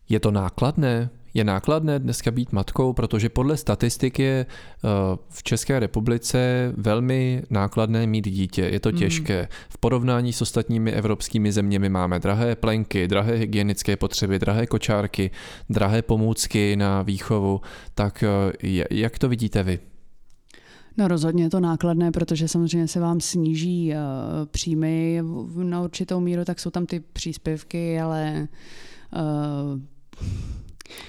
Je 0.08 0.20
to 0.20 0.30
nákladné? 0.30 1.10
Je 1.34 1.44
nákladné 1.44 1.98
dneska 1.98 2.30
být 2.30 2.52
matkou, 2.52 2.92
protože 2.92 3.28
podle 3.28 3.56
statistik 3.56 4.18
je 4.18 4.46
eh, 4.46 4.88
v 5.28 5.42
České 5.42 5.80
republice 5.80 6.72
velmi 6.76 7.42
nákladné 7.50 8.06
mít 8.06 8.28
dítě. 8.28 8.62
Je 8.62 8.80
to 8.80 8.88
hmm. 8.88 8.98
těžké. 8.98 9.48
V 9.68 9.78
porovnání 9.78 10.32
s 10.32 10.42
ostatními 10.42 10.92
evropskými 10.92 11.52
zeměmi 11.52 11.88
máme 11.88 12.18
drahé 12.18 12.56
plenky, 12.56 13.08
drahé 13.08 13.34
hygienické 13.34 13.96
potřeby, 13.96 14.38
drahé 14.38 14.66
kočárky, 14.66 15.30
drahé 15.70 16.02
pomůcky 16.02 16.76
na 16.76 17.02
výchovu. 17.02 17.60
Tak 17.94 18.24
eh, 18.62 18.84
jak 18.90 19.18
to 19.18 19.28
vidíte 19.28 19.62
vy? 19.62 19.91
No 20.96 21.08
rozhodně 21.08 21.44
je 21.44 21.50
to 21.50 21.60
nákladné, 21.60 22.12
protože 22.12 22.48
samozřejmě 22.48 22.88
se 22.88 23.00
vám 23.00 23.20
sníží 23.20 23.92
uh, 23.92 23.96
příjmy 24.46 25.22
na 25.62 25.82
určitou 25.82 26.20
míru, 26.20 26.44
tak 26.44 26.60
jsou 26.60 26.70
tam 26.70 26.86
ty 26.86 27.00
příspěvky, 27.00 28.00
ale 28.00 28.48
uh, 29.12 29.80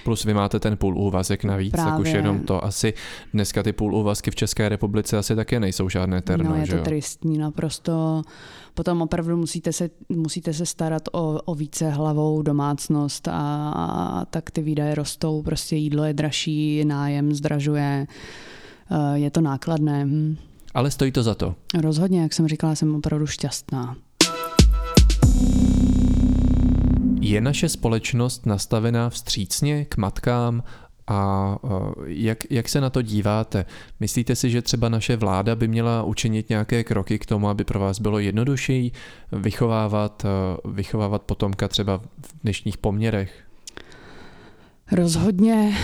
Plus 0.04 0.24
vy 0.24 0.34
máte 0.34 0.60
ten 0.60 0.76
půl 0.76 0.98
úvazek 0.98 1.44
navíc, 1.44 1.72
Právě. 1.72 1.92
tak 1.92 2.00
už 2.00 2.08
jenom 2.08 2.40
to 2.40 2.64
asi 2.64 2.94
dneska 3.32 3.62
ty 3.62 3.72
půl 3.72 3.94
úvazky 3.94 4.30
v 4.30 4.34
České 4.34 4.68
republice 4.68 5.18
asi 5.18 5.36
také 5.36 5.60
nejsou 5.60 5.88
žádné 5.88 6.22
terno. 6.22 6.50
No 6.50 6.56
je 6.56 6.66
to 6.66 6.82
tristní 6.82 7.38
naprosto. 7.38 8.22
Potom 8.74 9.02
opravdu 9.02 9.36
musíte 9.36 9.72
se, 9.72 9.90
musíte 10.08 10.52
se 10.52 10.66
starat 10.66 11.02
o, 11.12 11.40
o 11.44 11.54
více 11.54 11.90
hlavou 11.90 12.42
domácnost 12.42 13.28
a, 13.28 13.70
a 13.70 14.24
tak 14.24 14.50
ty 14.50 14.62
výdaje 14.62 14.94
rostou, 14.94 15.42
prostě 15.42 15.76
jídlo 15.76 16.04
je 16.04 16.14
dražší, 16.14 16.84
nájem 16.84 17.34
zdražuje, 17.34 18.06
eh, 18.10 18.53
je 19.14 19.30
to 19.30 19.40
nákladné. 19.40 20.04
Hm. 20.04 20.36
Ale 20.74 20.90
stojí 20.90 21.12
to 21.12 21.22
za 21.22 21.34
to. 21.34 21.54
Rozhodně, 21.80 22.22
jak 22.22 22.32
jsem 22.32 22.48
říkala, 22.48 22.74
jsem 22.74 22.94
opravdu 22.94 23.26
šťastná. 23.26 23.96
Je 27.20 27.40
naše 27.40 27.68
společnost 27.68 28.46
nastavená 28.46 29.10
vstřícně 29.10 29.84
k 29.84 29.96
matkám 29.96 30.62
a 31.06 31.56
jak, 32.06 32.38
jak 32.50 32.68
se 32.68 32.80
na 32.80 32.90
to 32.90 33.02
díváte? 33.02 33.66
Myslíte 34.00 34.36
si, 34.36 34.50
že 34.50 34.62
třeba 34.62 34.88
naše 34.88 35.16
vláda 35.16 35.56
by 35.56 35.68
měla 35.68 36.02
učinit 36.02 36.48
nějaké 36.48 36.84
kroky 36.84 37.18
k 37.18 37.26
tomu, 37.26 37.48
aby 37.48 37.64
pro 37.64 37.80
vás 37.80 38.00
bylo 38.00 38.18
jednodušší 38.18 38.92
vychovávat, 39.32 40.26
vychovávat 40.64 41.22
potomka 41.22 41.68
třeba 41.68 41.98
v 41.98 42.42
dnešních 42.42 42.78
poměrech? 42.78 43.44
Rozhodně 44.92 45.76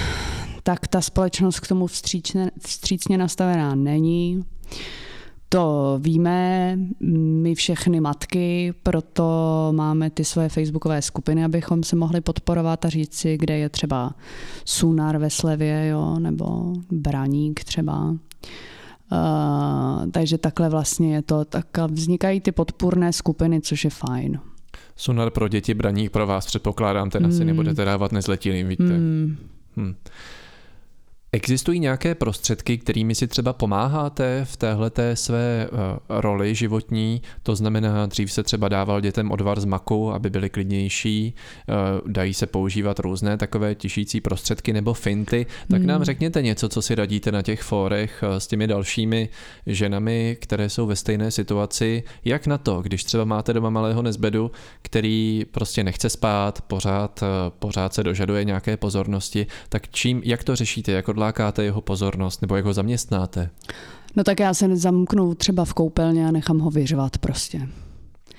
tak 0.62 0.87
ta 0.88 1.00
společnost 1.00 1.61
k 1.61 1.69
tomu 1.69 1.87
vstřícně, 1.87 2.50
vstřícně 2.67 3.19
nastavená 3.19 3.75
není. 3.75 4.45
To 5.52 5.99
víme, 6.02 6.76
my 7.40 7.55
všechny 7.55 8.00
matky, 8.00 8.75
proto 8.83 9.69
máme 9.76 10.11
ty 10.11 10.25
svoje 10.25 10.49
facebookové 10.49 11.02
skupiny, 11.02 11.45
abychom 11.45 11.83
se 11.83 11.97
mohli 11.97 12.21
podporovat 12.21 12.85
a 12.85 12.88
říct 12.88 13.14
si, 13.14 13.37
kde 13.37 13.59
je 13.59 13.69
třeba 13.69 14.14
Sunar 14.64 15.19
ve 15.19 15.31
Slevě, 15.31 15.88
jo, 15.88 16.19
nebo 16.19 16.73
Braník 16.90 17.64
třeba. 17.64 18.17
Uh, 19.12 20.11
takže 20.11 20.38
takhle 20.38 20.69
vlastně 20.69 21.14
je 21.14 21.23
to, 21.23 21.45
tak 21.45 21.67
vznikají 21.79 22.40
ty 22.40 22.52
podpůrné 22.52 23.12
skupiny, 23.12 23.61
což 23.61 23.85
je 23.85 23.90
fajn. 23.90 24.40
Sunar 24.97 25.31
pro 25.31 25.49
děti, 25.49 25.75
Braník 25.75 26.12
pro 26.12 26.26
vás 26.26 26.47
předpokládám, 26.47 27.11
ten 27.11 27.23
mm. 27.23 27.29
asi 27.29 27.45
nebudete 27.45 27.85
dávat 27.85 28.12
nezletilým, 28.12 28.69
víte. 28.69 28.83
Mm. 28.83 29.37
Hmm. 29.76 29.95
Existují 31.32 31.80
nějaké 31.80 32.14
prostředky, 32.14 32.78
kterými 32.78 33.14
si 33.14 33.26
třeba 33.26 33.52
pomáháte 33.52 34.44
v 34.44 34.56
téhleté 34.56 35.16
své 35.16 35.68
uh, 35.72 35.78
roli 36.08 36.54
životní? 36.54 37.22
To 37.42 37.56
znamená, 37.56 38.06
dřív 38.06 38.32
se 38.32 38.42
třeba 38.42 38.68
dával 38.68 39.00
dětem 39.00 39.30
odvar 39.30 39.60
z 39.60 39.64
maku, 39.64 40.12
aby 40.12 40.30
byly 40.30 40.50
klidnější, 40.50 41.34
uh, 41.68 42.10
dají 42.12 42.34
se 42.34 42.46
používat 42.46 42.99
různé 42.99 43.37
takové 43.37 43.75
těšící 43.75 44.20
prostředky 44.20 44.72
nebo 44.72 44.94
finty. 44.94 45.46
Tak 45.70 45.78
hmm. 45.78 45.87
nám 45.87 46.04
řekněte 46.04 46.42
něco, 46.42 46.68
co 46.68 46.82
si 46.82 46.94
radíte 46.94 47.32
na 47.32 47.42
těch 47.42 47.62
fórech 47.62 48.25
uh, 48.28 48.37
s 48.37 48.46
těmi 48.46 48.66
dalšími 48.66 49.28
ženami, 49.66 50.37
které 50.40 50.68
jsou 50.68 50.87
ve 50.87 50.96
stejné 50.96 51.30
situaci. 51.30 52.02
Jak 52.25 52.46
na 52.46 52.58
to, 52.58 52.82
když 52.82 53.04
třeba 53.04 53.25
máte 53.25 53.52
doma 53.52 53.70
malého 53.70 54.02
nezbedu, 54.02 54.50
který 54.82 55.44
prostě 55.50 55.84
nechce 55.84 56.10
spát, 56.10 56.62
pořád, 56.62 57.22
pořád 57.58 57.94
se 57.94 58.02
dožaduje 58.02 58.44
nějaké 58.44 58.76
pozornosti, 58.76 59.46
tak 59.68 59.88
čím, 59.90 60.22
jak 60.25 60.44
to 60.44 60.56
řešíte? 60.56 60.92
Jako 60.92 61.19
odlákáte 61.20 61.64
jeho 61.64 61.80
pozornost 61.80 62.42
nebo 62.42 62.56
jak 62.56 62.64
ho 62.64 62.72
zaměstnáte? 62.72 63.50
No 64.16 64.24
tak 64.24 64.40
já 64.40 64.54
se 64.54 64.76
zamknu 64.76 65.34
třeba 65.34 65.64
v 65.64 65.74
koupelně 65.74 66.28
a 66.28 66.30
nechám 66.30 66.58
ho 66.58 66.70
vyřvat 66.70 67.18
prostě. 67.18 67.68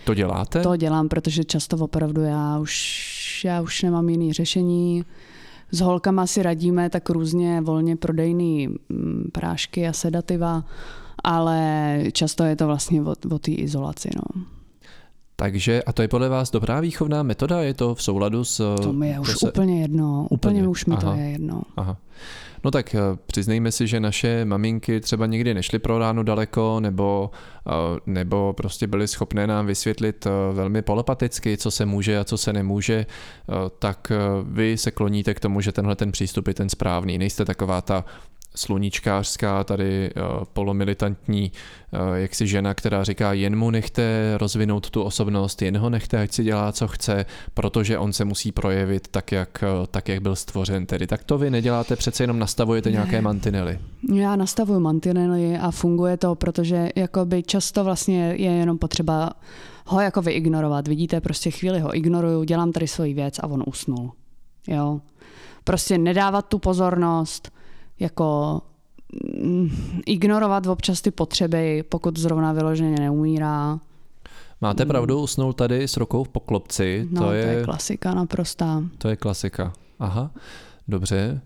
To 0.05 0.13
děláte? 0.13 0.61
To 0.61 0.75
dělám, 0.75 1.09
protože 1.09 1.43
často 1.43 1.77
opravdu 1.77 2.21
já 2.21 2.59
už, 2.59 3.41
já 3.45 3.61
už 3.61 3.83
nemám 3.83 4.09
jiný 4.09 4.33
řešení. 4.33 5.05
S 5.71 5.79
holkama 5.79 6.27
si 6.27 6.43
radíme 6.43 6.89
tak 6.89 7.09
různě 7.09 7.61
volně 7.61 7.95
prodejný 7.95 8.67
mm, 8.67 9.29
prášky 9.33 9.87
a 9.87 9.93
sedativa, 9.93 10.63
ale 11.23 12.03
často 12.11 12.43
je 12.43 12.55
to 12.55 12.65
vlastně 12.67 13.01
o, 13.01 13.13
o 13.31 13.39
té 13.39 13.51
izolaci. 13.51 14.09
No. 14.15 14.43
Takže, 15.41 15.83
a 15.83 15.93
to 15.93 16.01
je 16.01 16.07
podle 16.07 16.29
vás 16.29 16.51
dobrá 16.51 16.79
výchovná 16.79 17.23
metoda? 17.23 17.61
Je 17.61 17.73
to 17.73 17.95
v 17.95 18.03
souladu 18.03 18.43
s... 18.43 18.75
To 18.81 18.93
mi 18.93 19.09
je 19.09 19.19
už 19.19 19.37
se... 19.37 19.49
úplně 19.51 19.81
jedno. 19.81 20.27
Úplně, 20.29 20.53
úplně 20.53 20.67
už 20.67 20.85
mi 20.85 20.95
Aha. 20.95 21.01
to 21.01 21.19
je 21.19 21.29
jedno. 21.29 21.61
Aha. 21.77 21.97
No 22.63 22.71
tak 22.71 22.95
eh, 22.95 22.99
přiznejme 23.25 23.71
si, 23.71 23.87
že 23.87 23.99
naše 23.99 24.45
maminky 24.45 24.99
třeba 24.99 25.25
nikdy 25.25 25.53
nešly 25.53 25.79
pro 25.79 25.99
ráno 25.99 26.23
daleko, 26.23 26.79
nebo, 26.79 27.31
eh, 27.67 27.71
nebo 28.05 28.53
prostě 28.53 28.87
byly 28.87 29.07
schopné 29.07 29.47
nám 29.47 29.65
vysvětlit 29.65 30.25
eh, 30.25 30.53
velmi 30.53 30.81
polepaticky, 30.81 31.57
co 31.57 31.71
se 31.71 31.85
může 31.85 32.19
a 32.19 32.23
co 32.23 32.37
se 32.37 32.53
nemůže, 32.53 33.05
tak 33.79 34.11
vy 34.43 34.77
se 34.77 34.91
kloníte 34.91 35.33
k 35.33 35.39
tomu, 35.39 35.61
že 35.61 35.71
tenhle 35.71 35.95
ten 35.95 36.11
přístup 36.11 36.47
je 36.47 36.53
ten 36.53 36.69
správný. 36.69 37.17
Nejste 37.17 37.45
taková 37.45 37.81
ta 37.81 38.05
sluníčkářská, 38.55 39.63
tady 39.63 40.09
uh, 40.15 40.43
polomilitantní 40.53 41.51
uh, 41.91 42.15
jaksi 42.15 42.47
žena, 42.47 42.73
která 42.73 43.03
říká, 43.03 43.33
jen 43.33 43.55
mu 43.55 43.71
nechte 43.71 44.33
rozvinout 44.37 44.89
tu 44.89 45.03
osobnost, 45.03 45.61
jen 45.61 45.77
ho 45.77 45.89
nechte, 45.89 46.21
ať 46.21 46.31
si 46.31 46.43
dělá, 46.43 46.71
co 46.71 46.87
chce, 46.87 47.25
protože 47.53 47.97
on 47.97 48.13
se 48.13 48.25
musí 48.25 48.51
projevit 48.51 49.07
tak, 49.07 49.31
jak, 49.31 49.63
uh, 49.79 49.85
tak, 49.85 50.09
jak 50.09 50.21
byl 50.21 50.35
stvořen. 50.35 50.85
Tedy 50.85 51.07
tak 51.07 51.23
to 51.23 51.37
vy 51.37 51.49
neděláte, 51.49 51.95
přece 51.95 52.23
jenom 52.23 52.39
nastavujete 52.39 52.89
ne. 52.89 52.93
nějaké 52.93 53.21
mantinely. 53.21 53.79
Já 54.13 54.35
nastavuju 54.35 54.79
mantinely 54.79 55.57
a 55.57 55.71
funguje 55.71 56.17
to, 56.17 56.35
protože 56.35 56.89
jakoby 56.95 57.43
často 57.43 57.83
vlastně 57.83 58.33
je 58.37 58.51
jenom 58.51 58.77
potřeba 58.77 59.29
ho 59.85 60.01
jako 60.01 60.21
vyignorovat. 60.21 60.87
Vidíte, 60.87 61.21
prostě 61.21 61.51
chvíli 61.51 61.79
ho 61.79 61.97
ignoruju, 61.97 62.43
dělám 62.43 62.71
tady 62.71 62.87
svoji 62.87 63.13
věc 63.13 63.39
a 63.39 63.47
on 63.47 63.63
usnul. 63.65 64.11
Jo. 64.67 65.01
Prostě 65.63 65.97
nedávat 65.97 66.47
tu 66.47 66.59
pozornost, 66.59 67.51
jako 68.01 68.61
mm, 69.43 69.69
ignorovat 70.05 70.67
občas 70.67 71.01
ty 71.01 71.11
potřeby, 71.11 71.83
pokud 71.89 72.19
zrovna 72.19 72.53
vyloženě 72.53 72.95
neumírá. 72.99 73.79
Máte 74.61 74.85
pravdu, 74.85 75.19
usnul 75.19 75.53
tady 75.53 75.83
s 75.83 75.97
rukou 75.97 76.23
v 76.23 76.29
poklopci. 76.29 77.07
No, 77.11 77.21
to, 77.21 77.31
je, 77.31 77.43
to 77.43 77.49
je 77.49 77.63
klasika 77.63 78.13
naprostá. 78.13 78.83
To 78.97 79.09
je 79.09 79.15
klasika. 79.15 79.73
Aha, 79.99 80.31
dobře. 80.87 81.41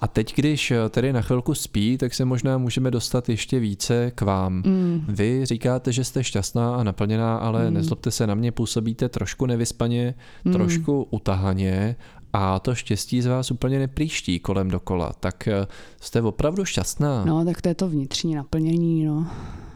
A 0.00 0.08
teď, 0.08 0.34
když 0.36 0.72
tedy 0.90 1.12
na 1.12 1.20
chvilku 1.20 1.54
spí, 1.54 1.98
tak 1.98 2.14
se 2.14 2.24
možná 2.24 2.58
můžeme 2.58 2.90
dostat 2.90 3.28
ještě 3.28 3.58
více 3.58 4.12
k 4.14 4.22
vám. 4.22 4.62
Mm. 4.66 5.04
Vy 5.08 5.46
říkáte, 5.46 5.92
že 5.92 6.04
jste 6.04 6.24
šťastná 6.24 6.76
a 6.76 6.82
naplněná, 6.82 7.36
ale 7.36 7.68
mm. 7.68 7.74
nezlobte 7.74 8.10
se 8.10 8.26
na 8.26 8.34
mě, 8.34 8.52
působíte 8.52 9.08
trošku 9.08 9.46
nevyspaně, 9.46 10.14
mm. 10.44 10.52
trošku 10.52 11.06
utahaně 11.10 11.96
a 12.32 12.58
to 12.58 12.74
štěstí 12.74 13.22
z 13.22 13.26
vás 13.26 13.50
úplně 13.50 13.78
nepříští 13.78 14.38
kolem 14.38 14.68
dokola, 14.68 15.12
tak 15.20 15.48
eh, 15.48 15.66
jste 16.00 16.22
opravdu 16.22 16.64
šťastná. 16.64 17.24
No, 17.24 17.44
tak 17.44 17.62
to 17.62 17.68
je 17.68 17.74
to 17.74 17.88
vnitřní 17.88 18.34
naplnění, 18.34 19.04
no. 19.04 19.26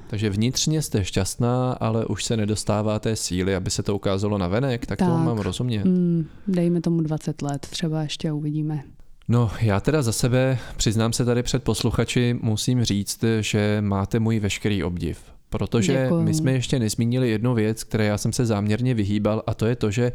Takže 0.06 0.30
vnitřně 0.30 0.82
jste 0.82 1.04
šťastná, 1.04 1.72
ale 1.72 2.06
už 2.06 2.24
se 2.24 2.36
nedostává 2.36 2.98
té 2.98 3.16
síly, 3.16 3.54
aby 3.54 3.70
se 3.70 3.82
to 3.82 3.94
ukázalo 3.94 4.38
na 4.38 4.48
venek, 4.48 4.86
tak, 4.86 4.98
tak. 4.98 5.08
to 5.08 5.18
mám 5.18 5.38
rozumět. 5.38 5.84
Mm, 5.84 6.26
dejme 6.46 6.80
tomu 6.80 7.00
20 7.00 7.42
let, 7.42 7.66
třeba 7.70 8.02
ještě 8.02 8.32
uvidíme. 8.32 8.82
No, 9.28 9.50
já 9.60 9.80
teda 9.80 10.02
za 10.02 10.12
sebe, 10.12 10.58
přiznám 10.76 11.12
se 11.12 11.24
tady 11.24 11.42
před 11.42 11.62
posluchači, 11.62 12.38
musím 12.42 12.84
říct, 12.84 13.24
že 13.40 13.78
máte 13.80 14.20
můj 14.20 14.40
veškerý 14.40 14.84
obdiv. 14.84 15.18
Protože 15.50 16.02
Děkuju. 16.02 16.22
my 16.22 16.34
jsme 16.34 16.52
ještě 16.52 16.78
nezmínili 16.78 17.30
jednu 17.30 17.54
věc, 17.54 17.84
které 17.84 18.04
já 18.04 18.18
jsem 18.18 18.32
se 18.32 18.46
záměrně 18.46 18.94
vyhýbal, 18.94 19.42
a 19.46 19.54
to 19.54 19.66
je 19.66 19.76
to, 19.76 19.90
že 19.90 20.12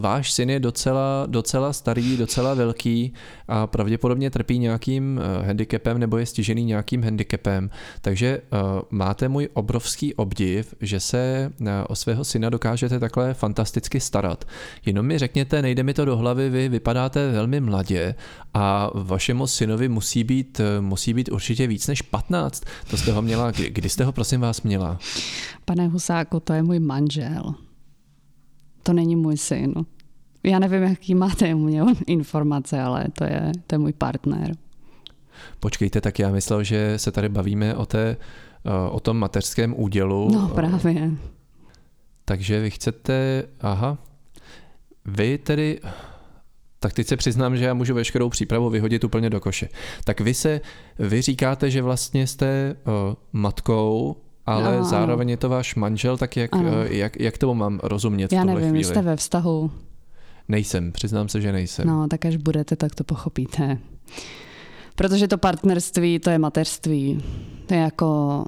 váš 0.00 0.32
syn 0.32 0.50
je 0.50 0.60
docela, 0.60 1.26
docela 1.26 1.72
starý, 1.72 2.16
docela 2.16 2.54
velký 2.54 3.12
a 3.48 3.66
pravděpodobně 3.66 4.30
trpí 4.30 4.58
nějakým 4.58 5.20
eh, 5.22 5.46
handicapem 5.46 5.98
nebo 5.98 6.18
je 6.18 6.26
stižený 6.26 6.64
nějakým 6.64 7.02
handicapem. 7.02 7.70
Takže 8.00 8.28
eh, 8.28 8.56
máte 8.90 9.28
můj 9.28 9.48
obrovský 9.52 10.14
obdiv, 10.14 10.74
že 10.80 11.00
se 11.00 11.52
o 11.88 11.94
svého 11.94 12.24
syna 12.24 12.50
dokážete 12.50 12.98
takhle 12.98 13.34
fantasticky 13.34 14.00
starat. 14.00 14.44
Jenom 14.86 15.06
mi 15.06 15.18
řekněte, 15.18 15.62
nejde 15.62 15.82
mi 15.82 15.94
to 15.94 16.04
do 16.04 16.16
hlavy, 16.16 16.50
vy 16.50 16.68
vypadáte 16.68 17.30
velmi 17.32 17.60
mladě 17.60 18.14
a 18.54 18.90
vašemu 18.94 19.46
synovi 19.46 19.88
musí 19.88 20.24
být, 20.24 20.60
musí 20.80 21.14
být 21.14 21.28
určitě 21.32 21.66
víc 21.66 21.86
než 21.86 22.02
15. 22.02 22.64
To 22.90 22.96
jste 22.96 23.12
ho 23.12 23.22
měla, 23.22 23.50
kdy 23.50 23.88
jste 23.88 24.04
ho 24.04 24.12
prosím 24.12 24.40
vás 24.40 24.62
měla? 24.62 24.98
Pane 25.64 25.88
Husáku, 25.88 26.40
to 26.40 26.52
je 26.52 26.62
můj 26.62 26.80
manžel 26.80 27.54
to 28.82 28.92
není 28.92 29.16
můj 29.16 29.36
syn. 29.36 29.74
Já 30.42 30.58
nevím, 30.58 30.82
jaký 30.82 31.14
máte 31.14 31.54
u 31.54 31.58
mě 31.58 31.82
informace, 32.06 32.80
ale 32.80 33.04
to 33.12 33.24
je, 33.24 33.52
to 33.66 33.74
je 33.74 33.78
můj 33.78 33.92
partner. 33.92 34.56
Počkejte, 35.60 36.00
tak 36.00 36.18
já 36.18 36.30
myslel, 36.30 36.62
že 36.62 36.98
se 36.98 37.12
tady 37.12 37.28
bavíme 37.28 37.74
o, 37.74 37.86
té, 37.86 38.16
eh, 38.64 38.90
o 38.90 39.00
tom 39.00 39.16
mateřském 39.16 39.74
údělu. 39.76 40.30
No 40.32 40.48
právě. 40.48 41.10
Takže 42.24 42.60
vy 42.60 42.70
chcete, 42.70 43.44
aha, 43.60 43.98
vy 45.04 45.38
tedy, 45.38 45.80
tak 46.80 46.92
teď 46.92 47.06
se 47.06 47.16
přiznám, 47.16 47.56
že 47.56 47.64
já 47.64 47.74
můžu 47.74 47.94
veškerou 47.94 48.28
přípravu 48.28 48.70
vyhodit 48.70 49.04
úplně 49.04 49.30
do 49.30 49.40
koše. 49.40 49.68
Tak 50.04 50.20
vy 50.20 50.34
se, 50.34 50.60
vy 50.98 51.22
říkáte, 51.22 51.70
že 51.70 51.82
vlastně 51.82 52.26
jste 52.26 52.76
uh, 52.86 53.14
matkou, 53.32 54.16
ale 54.48 54.78
no, 54.78 54.84
zároveň 54.84 55.28
je 55.30 55.36
to 55.36 55.48
váš 55.48 55.74
manžel, 55.74 56.16
tak 56.18 56.36
jak, 56.36 56.54
uh, 56.54 56.62
jak, 56.88 57.20
jak 57.20 57.38
tomu 57.38 57.54
mám 57.54 57.80
rozumět 57.82 58.32
Já 58.32 58.42
v 58.42 58.46
nevím, 58.46 58.68
chvíli? 58.68 58.84
jste 58.84 59.02
ve 59.02 59.16
vztahu. 59.16 59.70
Nejsem, 60.48 60.92
přiznám 60.92 61.28
se, 61.28 61.40
že 61.40 61.52
nejsem. 61.52 61.86
No, 61.86 62.08
tak 62.08 62.24
až 62.24 62.36
budete, 62.36 62.76
tak 62.76 62.94
to 62.94 63.04
pochopíte. 63.04 63.78
Protože 64.94 65.28
to 65.28 65.38
partnerství, 65.38 66.18
to 66.18 66.30
je 66.30 66.38
mateřství. 66.38 67.24
To 67.66 67.74
je 67.74 67.80
jako... 67.80 68.44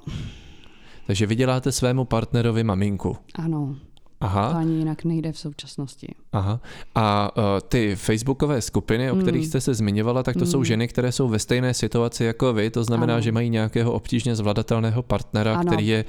Takže 1.06 1.26
vyděláte 1.26 1.72
svému 1.72 2.04
partnerovi 2.04 2.64
maminku. 2.64 3.16
Ano. 3.34 3.76
Aha. 4.20 4.50
To 4.50 4.56
ani 4.56 4.74
jinak 4.74 5.04
nejde 5.04 5.32
v 5.32 5.38
současnosti. 5.38 6.14
Aha. 6.32 6.60
A 6.94 7.36
uh, 7.36 7.42
ty 7.68 7.96
facebookové 7.96 8.62
skupiny, 8.62 9.10
o 9.10 9.16
kterých 9.16 9.42
mm. 9.42 9.48
jste 9.48 9.60
se 9.60 9.74
zmiňovala, 9.74 10.22
tak 10.22 10.36
to 10.36 10.44
mm. 10.44 10.50
jsou 10.50 10.64
ženy, 10.64 10.88
které 10.88 11.12
jsou 11.12 11.28
ve 11.28 11.38
stejné 11.38 11.74
situaci 11.74 12.24
jako 12.24 12.52
vy, 12.52 12.70
to 12.70 12.84
znamená, 12.84 13.14
ano. 13.14 13.22
že 13.22 13.32
mají 13.32 13.50
nějakého 13.50 13.92
obtížně 13.92 14.36
zvladatelného 14.36 15.02
partnera, 15.02 15.54
ano. 15.54 15.70
který 15.70 15.86
je 15.86 16.04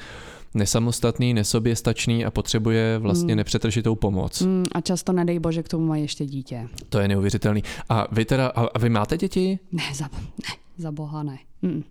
nesamostatný, 0.53 1.33
nesoběstačný 1.33 2.25
a 2.25 2.31
potřebuje 2.31 2.97
vlastně 2.97 3.33
mm. 3.33 3.37
nepřetržitou 3.37 3.95
pomoc. 3.95 4.41
Mm, 4.41 4.63
a 4.75 4.81
často, 4.81 5.11
nedej 5.11 5.39
bože, 5.39 5.63
k 5.63 5.67
tomu 5.67 5.85
mají 5.85 6.01
ještě 6.01 6.25
dítě. 6.25 6.67
To 6.89 6.99
je 6.99 7.07
neuvěřitelný. 7.07 7.63
A 7.89 8.07
vy 8.11 8.25
teda, 8.25 8.47
a, 8.47 8.61
a 8.61 8.79
vy 8.79 8.89
máte 8.89 9.17
děti? 9.17 9.59
Ne, 9.71 9.83
za, 9.93 10.09
ne, 10.13 10.55
za 10.77 10.91
boha 10.91 11.23
ne. 11.23 11.37
Mm. 11.61 11.83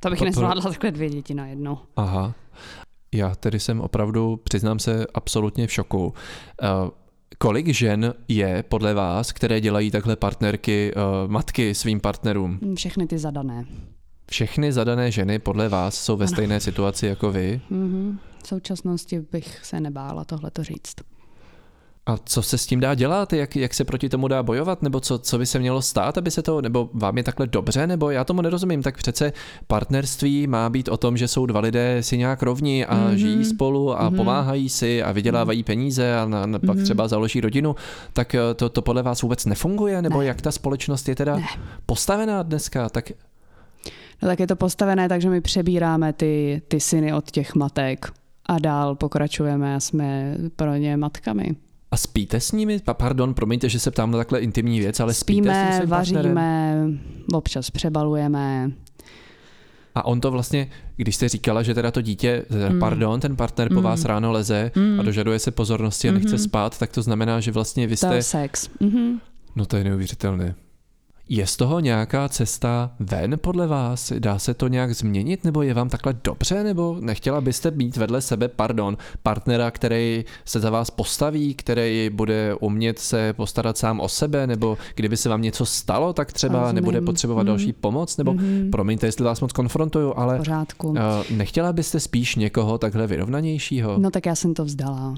To 0.00 0.10
bych 0.10 0.18
to, 0.18 0.24
nezvládla 0.24 0.62
takhle 0.62 0.90
dvě 0.90 1.10
děti 1.10 1.34
najednou. 1.34 1.78
Aha. 1.96 2.34
Já 3.16 3.34
tedy 3.34 3.60
jsem 3.60 3.80
opravdu, 3.80 4.36
přiznám 4.44 4.78
se, 4.78 5.06
absolutně 5.14 5.66
v 5.66 5.72
šoku. 5.72 6.04
Uh, 6.04 6.90
kolik 7.38 7.68
žen 7.68 8.14
je 8.28 8.64
podle 8.68 8.94
vás, 8.94 9.32
které 9.32 9.60
dělají 9.60 9.90
takhle 9.90 10.16
partnerky, 10.16 10.92
uh, 10.96 11.30
matky 11.30 11.74
svým 11.74 12.00
partnerům? 12.00 12.60
Všechny 12.74 13.06
ty 13.06 13.18
zadané. 13.18 13.64
Všechny 14.30 14.72
zadané 14.72 15.10
ženy 15.10 15.38
podle 15.38 15.68
vás 15.68 15.94
jsou 16.04 16.16
ve 16.16 16.24
ano. 16.24 16.32
stejné 16.32 16.60
situaci 16.60 17.06
jako 17.06 17.32
vy? 17.32 17.60
Mm-hmm. 17.70 18.18
V 18.44 18.48
současnosti 18.48 19.20
bych 19.32 19.64
se 19.64 19.80
nebála 19.80 20.24
tohle 20.24 20.50
to 20.50 20.64
říct. 20.64 20.94
A 22.06 22.16
co 22.24 22.42
se 22.42 22.58
s 22.58 22.66
tím 22.66 22.80
dá 22.80 22.94
dělat? 22.94 23.32
Jak, 23.32 23.56
jak 23.56 23.74
se 23.74 23.84
proti 23.84 24.08
tomu 24.08 24.28
dá 24.28 24.42
bojovat? 24.42 24.82
Nebo 24.82 25.00
co, 25.00 25.18
co 25.18 25.38
by 25.38 25.46
se 25.46 25.58
mělo 25.58 25.82
stát, 25.82 26.18
aby 26.18 26.30
se 26.30 26.42
to, 26.42 26.60
nebo 26.60 26.90
vám 26.92 27.16
je 27.16 27.22
takhle 27.22 27.46
dobře? 27.46 27.86
Nebo 27.86 28.10
já 28.10 28.24
tomu 28.24 28.42
nerozumím. 28.42 28.82
Tak 28.82 28.96
přece 28.96 29.32
partnerství 29.66 30.46
má 30.46 30.70
být 30.70 30.88
o 30.88 30.96
tom, 30.96 31.16
že 31.16 31.28
jsou 31.28 31.46
dva 31.46 31.60
lidé 31.60 32.02
si 32.02 32.18
nějak 32.18 32.42
rovní 32.42 32.84
a 32.84 32.96
mm-hmm. 32.96 33.14
žijí 33.14 33.44
spolu 33.44 34.00
a 34.00 34.10
mm-hmm. 34.10 34.16
pomáhají 34.16 34.68
si 34.68 35.02
a 35.02 35.12
vydělávají 35.12 35.62
peníze 35.62 36.16
a 36.16 36.26
na, 36.26 36.46
na, 36.46 36.58
pak 36.58 36.76
mm-hmm. 36.76 36.84
třeba 36.84 37.08
založí 37.08 37.40
rodinu. 37.40 37.76
Tak 38.12 38.34
eh, 38.34 38.54
to, 38.54 38.68
to 38.68 38.82
podle 38.82 39.02
vás 39.02 39.22
vůbec 39.22 39.44
nefunguje? 39.46 40.02
Nebo 40.02 40.20
ne. 40.20 40.26
jak 40.26 40.40
ta 40.40 40.52
společnost 40.52 41.08
je 41.08 41.14
teda 41.14 41.36
ne. 41.36 41.46
postavená 41.86 42.42
dneska? 42.42 42.88
Tak 42.88 43.12
No 44.22 44.28
tak 44.28 44.40
je 44.40 44.46
to 44.46 44.56
postavené 44.56 45.08
tak, 45.08 45.20
že 45.20 45.30
my 45.30 45.40
přebíráme 45.40 46.12
ty, 46.12 46.62
ty 46.68 46.80
syny 46.80 47.12
od 47.12 47.30
těch 47.30 47.54
matek 47.54 48.06
a 48.46 48.58
dál 48.58 48.94
pokračujeme 48.94 49.74
a 49.74 49.80
jsme 49.80 50.36
pro 50.56 50.74
ně 50.74 50.96
matkami. 50.96 51.56
A 51.96 51.98
spíte 51.98 52.40
s 52.40 52.52
nimi? 52.52 52.80
Pardon, 52.92 53.34
promiňte, 53.34 53.68
že 53.68 53.80
se 53.80 53.90
ptám 53.90 54.10
na 54.10 54.18
takhle 54.18 54.40
intimní 54.40 54.80
věc, 54.80 55.00
ale 55.00 55.14
spíte 55.14 55.42
Spíme, 55.42 55.72
s 55.72 55.80
tím 55.80 55.88
vaříme, 55.88 56.22
partnerem? 56.22 57.00
občas 57.32 57.70
přebalujeme. 57.70 58.70
A 59.94 60.04
on 60.04 60.20
to 60.20 60.30
vlastně, 60.30 60.70
když 60.96 61.16
jste 61.16 61.28
říkala, 61.28 61.62
že 61.62 61.74
teda 61.74 61.90
to 61.90 62.00
dítě, 62.00 62.44
mm. 62.70 62.78
pardon, 62.80 63.20
ten 63.20 63.36
partner 63.36 63.68
po 63.68 63.74
mm. 63.74 63.82
vás 63.82 64.04
ráno 64.04 64.32
leze 64.32 64.70
mm. 64.74 65.00
a 65.00 65.02
dožaduje 65.02 65.38
se 65.38 65.50
pozornosti 65.50 66.08
a 66.08 66.12
nechce 66.12 66.36
mm-hmm. 66.36 66.44
spát, 66.44 66.78
tak 66.78 66.92
to 66.92 67.02
znamená, 67.02 67.40
že 67.40 67.52
vlastně 67.52 67.86
vy 67.86 67.96
jste... 67.96 68.08
To 68.08 68.14
je 68.14 68.22
sex. 68.22 68.68
Mm-hmm. 68.80 69.20
No 69.56 69.66
to 69.66 69.76
je 69.76 69.84
neuvěřitelné. 69.84 70.54
Je 71.28 71.46
z 71.46 71.56
toho 71.56 71.80
nějaká 71.80 72.28
cesta 72.28 72.94
ven 73.00 73.38
podle 73.40 73.66
vás? 73.66 74.12
Dá 74.18 74.38
se 74.38 74.54
to 74.54 74.68
nějak 74.68 74.94
změnit, 74.94 75.44
nebo 75.44 75.62
je 75.62 75.74
vám 75.74 75.88
takhle 75.88 76.14
dobře, 76.24 76.64
nebo 76.64 76.96
nechtěla 77.00 77.40
byste 77.40 77.70
mít 77.70 77.96
vedle 77.96 78.20
sebe, 78.20 78.48
pardon, 78.48 78.96
partnera, 79.22 79.70
který 79.70 80.24
se 80.44 80.60
za 80.60 80.70
vás 80.70 80.90
postaví, 80.90 81.54
který 81.54 82.10
bude 82.12 82.54
umět 82.60 82.98
se 82.98 83.32
postarat 83.32 83.78
sám 83.78 84.00
o 84.00 84.08
sebe, 84.08 84.46
nebo 84.46 84.78
kdyby 84.94 85.16
se 85.16 85.28
vám 85.28 85.42
něco 85.42 85.66
stalo, 85.66 86.12
tak 86.12 86.32
třeba 86.32 86.60
Rozumím. 86.60 86.74
nebude 86.74 87.00
potřebovat 87.00 87.42
mm. 87.42 87.46
další 87.46 87.72
pomoc, 87.72 88.16
nebo 88.16 88.32
mm-hmm. 88.32 88.70
promiňte, 88.70 89.06
jestli 89.06 89.24
vás 89.24 89.40
moc 89.40 89.52
konfrontuju, 89.52 90.12
ale 90.16 90.38
Pořádku. 90.38 90.94
Eh, 90.98 91.34
nechtěla 91.34 91.72
byste 91.72 92.00
spíš 92.00 92.36
někoho 92.36 92.78
takhle 92.78 93.06
vyrovnanějšího? 93.06 93.98
No 93.98 94.10
tak 94.10 94.26
já 94.26 94.34
jsem 94.34 94.54
to 94.54 94.64
vzdala. 94.64 95.14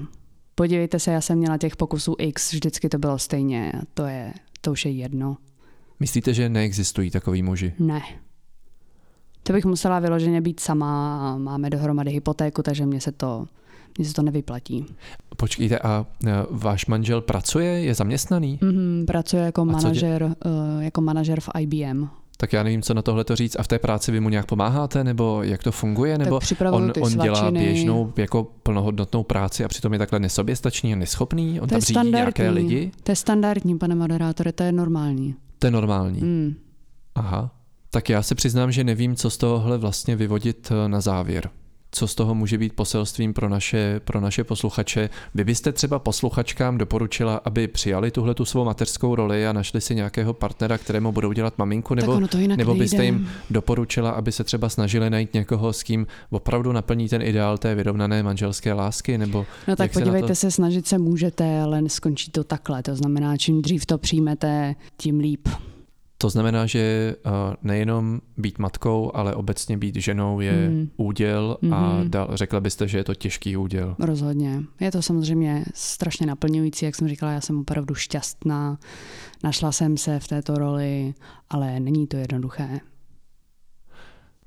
Podívejte 0.55 0.99
se, 0.99 1.11
já 1.11 1.21
jsem 1.21 1.37
měla 1.37 1.57
těch 1.57 1.75
pokusů 1.75 2.15
X, 2.19 2.53
vždycky 2.53 2.89
to 2.89 2.97
bylo 2.97 3.17
stejně, 3.17 3.73
to 3.93 4.05
je, 4.05 4.33
to 4.61 4.71
už 4.71 4.85
je 4.85 4.91
jedno. 4.91 5.37
Myslíte, 5.99 6.33
že 6.33 6.49
neexistují 6.49 7.11
takový 7.11 7.43
muži? 7.43 7.73
Ne. 7.79 8.01
To 9.43 9.53
bych 9.53 9.65
musela 9.65 9.99
vyloženě 9.99 10.41
být 10.41 10.59
sama 10.59 11.19
a 11.29 11.37
máme 11.37 11.69
dohromady 11.69 12.11
hypotéku, 12.11 12.63
takže 12.63 12.85
mě 12.85 13.01
se 13.01 13.11
to, 13.11 13.45
mě 13.97 14.07
se 14.07 14.13
to 14.13 14.21
nevyplatí. 14.21 14.85
Počkejte, 15.37 15.79
a 15.79 16.05
e, 16.25 16.31
váš 16.51 16.85
manžel 16.85 17.21
pracuje, 17.21 17.65
je 17.65 17.95
zaměstnaný? 17.95 18.59
Mm-hmm, 18.61 19.05
pracuje 19.05 19.43
jako 19.43 19.65
manažer, 19.65 20.23
uh, 20.23 20.83
jako 20.83 21.01
manažer 21.01 21.39
v 21.39 21.49
IBM. 21.59 22.07
Tak 22.37 22.53
já 22.53 22.63
nevím, 22.63 22.81
co 22.81 22.93
na 22.93 23.01
tohle 23.01 23.23
to 23.23 23.35
říct. 23.35 23.55
A 23.59 23.63
v 23.63 23.67
té 23.67 23.79
práci 23.79 24.11
vy 24.11 24.19
mu 24.19 24.29
nějak 24.29 24.45
pomáháte, 24.45 25.03
nebo 25.03 25.43
jak 25.43 25.63
to 25.63 25.71
funguje? 25.71 26.17
Nebo 26.17 26.39
on, 26.71 26.93
on 27.01 27.17
dělá 27.17 27.51
běžnou 27.51 28.13
jako 28.17 28.47
plnohodnotnou 28.63 29.23
práci 29.23 29.65
a 29.65 29.67
přitom 29.67 29.93
je 29.93 29.99
takhle 29.99 30.19
nesoběstačný 30.19 30.93
a 30.93 30.95
neschopný? 30.95 31.61
On 31.61 31.69
to 31.69 31.75
tam 31.75 31.81
řídí 31.81 32.11
nějaké 32.11 32.49
lidi? 32.49 32.91
To 33.03 33.11
je 33.11 33.15
standardní, 33.15 33.77
pane 33.77 33.95
moderátore, 33.95 34.51
to 34.51 34.63
je 34.63 34.71
normální. 34.71 35.35
To 35.59 35.67
je 35.67 35.71
normální. 35.71 36.21
Mm. 36.21 36.55
Aha. 37.15 37.55
Tak 37.89 38.09
já 38.09 38.23
se 38.23 38.35
přiznám, 38.35 38.71
že 38.71 38.83
nevím, 38.83 39.15
co 39.15 39.29
z 39.29 39.37
tohohle 39.37 39.77
vlastně 39.77 40.15
vyvodit 40.15 40.71
eh, 40.71 40.89
na 40.89 41.01
závěr. 41.01 41.49
Co 41.91 42.07
z 42.07 42.15
toho 42.15 42.35
může 42.35 42.57
být 42.57 42.73
poselstvím 42.73 43.33
pro 43.33 43.49
naše, 43.49 44.01
pro 44.03 44.21
naše 44.21 44.43
posluchače? 44.43 45.09
Vy 45.35 45.43
byste 45.43 45.71
třeba 45.71 45.99
posluchačkám 45.99 46.77
doporučila, 46.77 47.41
aby 47.45 47.67
přijali 47.67 48.11
tuhle 48.11 48.33
tu 48.33 48.45
svou 48.45 48.65
mateřskou 48.65 49.15
roli 49.15 49.47
a 49.47 49.53
našli 49.53 49.81
si 49.81 49.95
nějakého 49.95 50.33
partnera, 50.33 50.77
kterému 50.77 51.11
budou 51.11 51.31
dělat 51.31 51.57
maminku, 51.57 51.95
nebo, 51.95 52.19
nebo 52.55 52.75
byste 52.75 52.97
nejde. 52.97 53.17
jim 53.17 53.29
doporučila, 53.49 54.09
aby 54.11 54.31
se 54.31 54.43
třeba 54.43 54.69
snažili 54.69 55.09
najít 55.09 55.33
někoho, 55.33 55.73
s 55.73 55.83
kým 55.83 56.07
opravdu 56.29 56.71
naplní 56.71 57.09
ten 57.09 57.21
ideál 57.21 57.57
té 57.57 57.75
vyrovnané 57.75 58.23
manželské 58.23 58.73
lásky? 58.73 59.17
Nebo 59.17 59.45
no 59.67 59.75
tak 59.75 59.93
podívejte 59.93 60.35
se, 60.35 60.47
to... 60.47 60.51
se, 60.51 60.51
snažit 60.51 60.87
se 60.87 60.97
můžete, 60.97 61.61
ale 61.61 61.81
skončí 61.87 62.31
to 62.31 62.43
takhle. 62.43 62.83
To 62.83 62.95
znamená, 62.95 63.37
čím 63.37 63.61
dřív 63.61 63.85
to 63.85 63.97
přijmete, 63.97 64.75
tím 64.97 65.19
líp. 65.19 65.47
To 66.21 66.29
znamená, 66.29 66.65
že 66.65 66.79
eh, 66.79 67.29
nejenom 67.63 68.21
být 68.37 68.59
matkou, 68.59 69.11
ale 69.13 69.35
obecně 69.35 69.77
být 69.77 69.95
ženou 69.95 70.39
je 70.39 70.69
mm. 70.69 70.89
úděl 70.97 71.57
a 71.61 71.65
mm-hmm. 71.65 72.09
dal, 72.09 72.29
řekla 72.33 72.59
byste, 72.59 72.87
že 72.87 72.97
je 72.97 73.03
to 73.03 73.15
těžký 73.15 73.57
úděl. 73.57 73.95
Rozhodně. 73.99 74.61
Je 74.79 74.91
to 74.91 75.01
samozřejmě 75.01 75.65
strašně 75.73 76.27
naplňující, 76.27 76.85
jak 76.85 76.95
jsem 76.95 77.07
říkala, 77.07 77.31
já 77.31 77.41
jsem 77.41 77.59
opravdu 77.59 77.95
šťastná, 77.95 78.77
našla 79.43 79.71
jsem 79.71 79.97
se 79.97 80.19
v 80.19 80.27
této 80.27 80.55
roli, 80.55 81.13
ale 81.49 81.79
není 81.79 82.07
to 82.07 82.17
jednoduché. 82.17 82.79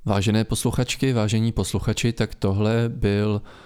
Vážené 0.05 0.45
posluchačky, 0.45 1.13
vážení 1.13 1.53
posluchači, 1.53 2.13
tak 2.13 2.35
tohle 2.35 2.89
byl 2.89 3.43
Eh, 3.45 3.63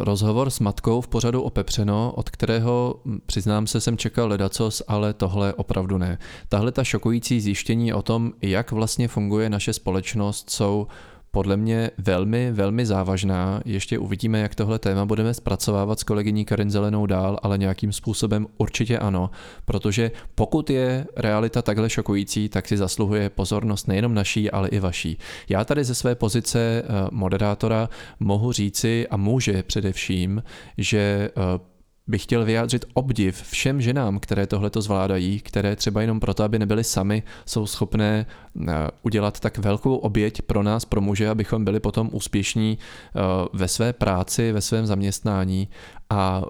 rozhovor 0.00 0.50
s 0.50 0.60
matkou 0.60 1.00
v 1.00 1.08
pořadu 1.08 1.42
Opepřeno, 1.42 2.12
od 2.16 2.30
kterého, 2.30 2.94
hm, 3.04 3.18
přiznám 3.26 3.66
se, 3.66 3.80
jsem 3.80 3.96
čekal 3.96 4.28
ledacos, 4.28 4.82
ale 4.88 5.12
tohle 5.12 5.54
opravdu 5.54 5.98
ne. 5.98 6.18
Tahle 6.48 6.72
ta 6.72 6.84
šokující 6.84 7.40
zjištění 7.40 7.92
o 7.92 8.02
tom, 8.02 8.32
jak 8.42 8.72
vlastně 8.72 9.08
funguje 9.08 9.50
naše 9.50 9.72
společnost, 9.72 10.50
jsou 10.50 10.86
podle 11.34 11.56
mě 11.56 11.90
velmi, 11.98 12.52
velmi 12.52 12.86
závažná. 12.86 13.60
Ještě 13.64 13.98
uvidíme, 13.98 14.40
jak 14.40 14.54
tohle 14.54 14.78
téma 14.78 15.04
budeme 15.04 15.34
zpracovávat 15.34 16.00
s 16.00 16.02
kolegyní 16.02 16.44
Karin 16.44 16.70
Zelenou 16.70 17.06
dál, 17.06 17.38
ale 17.42 17.58
nějakým 17.58 17.92
způsobem 17.92 18.46
určitě 18.58 18.98
ano, 18.98 19.30
protože 19.64 20.10
pokud 20.34 20.70
je 20.70 21.06
realita 21.16 21.62
takhle 21.62 21.90
šokující, 21.90 22.48
tak 22.48 22.68
si 22.68 22.76
zasluhuje 22.76 23.30
pozornost 23.30 23.88
nejenom 23.88 24.14
naší, 24.14 24.50
ale 24.50 24.68
i 24.68 24.80
vaší. 24.80 25.18
Já 25.48 25.64
tady 25.64 25.84
ze 25.84 25.94
své 25.94 26.14
pozice 26.14 26.58
eh, 26.58 27.08
moderátora 27.10 27.88
mohu 28.20 28.52
říci 28.52 29.08
a 29.08 29.16
může 29.16 29.62
především, 29.62 30.42
že 30.78 31.30
eh, 31.36 31.71
bych 32.12 32.22
chtěl 32.22 32.44
vyjádřit 32.44 32.84
obdiv 32.94 33.42
všem 33.42 33.80
ženám, 33.80 34.20
které 34.20 34.46
tohle 34.46 34.70
to 34.70 34.82
zvládají, 34.82 35.40
které 35.40 35.76
třeba 35.76 36.00
jenom 36.00 36.20
proto, 36.20 36.44
aby 36.44 36.58
nebyly 36.58 36.84
sami, 36.84 37.22
jsou 37.46 37.66
schopné 37.66 38.26
eh, 38.26 38.72
udělat 39.02 39.40
tak 39.40 39.58
velkou 39.58 39.96
oběť 39.96 40.42
pro 40.42 40.62
nás, 40.62 40.84
pro 40.84 41.00
muže, 41.00 41.28
abychom 41.28 41.64
byli 41.64 41.80
potom 41.80 42.10
úspěšní 42.12 42.78
eh, 42.78 43.20
ve 43.52 43.68
své 43.68 43.92
práci, 43.92 44.52
ve 44.52 44.60
svém 44.60 44.86
zaměstnání. 44.86 45.68
A 46.10 46.42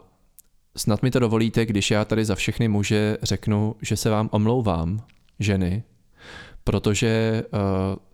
snad 0.76 1.02
mi 1.02 1.10
to 1.10 1.18
dovolíte, 1.18 1.66
když 1.66 1.90
já 1.90 2.04
tady 2.04 2.24
za 2.24 2.34
všechny 2.34 2.68
muže 2.68 3.16
řeknu, 3.22 3.74
že 3.82 3.96
se 3.96 4.10
vám 4.10 4.28
omlouvám, 4.32 5.02
ženy, 5.38 5.82
protože 6.64 7.42
uh, 7.52 7.58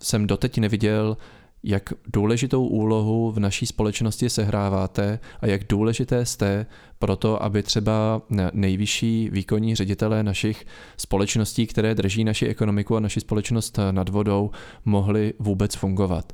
jsem 0.02 0.26
doteď 0.26 0.58
neviděl, 0.58 1.16
jak 1.62 1.92
důležitou 2.12 2.66
úlohu 2.66 3.32
v 3.32 3.38
naší 3.38 3.66
společnosti 3.66 4.30
sehráváte 4.30 5.18
a 5.40 5.46
jak 5.46 5.64
důležité 5.68 6.26
jste 6.26 6.66
pro 6.98 7.16
to, 7.16 7.42
aby 7.42 7.62
třeba 7.62 8.22
nejvyšší 8.52 9.30
výkonní 9.32 9.74
ředitelé 9.74 10.22
našich 10.22 10.66
společností, 10.96 11.66
které 11.66 11.94
drží 11.94 12.24
naši 12.24 12.46
ekonomiku 12.46 12.96
a 12.96 13.00
naši 13.00 13.20
společnost 13.20 13.78
nad 13.90 14.08
vodou, 14.08 14.50
mohli 14.84 15.34
vůbec 15.38 15.74
fungovat. 15.74 16.32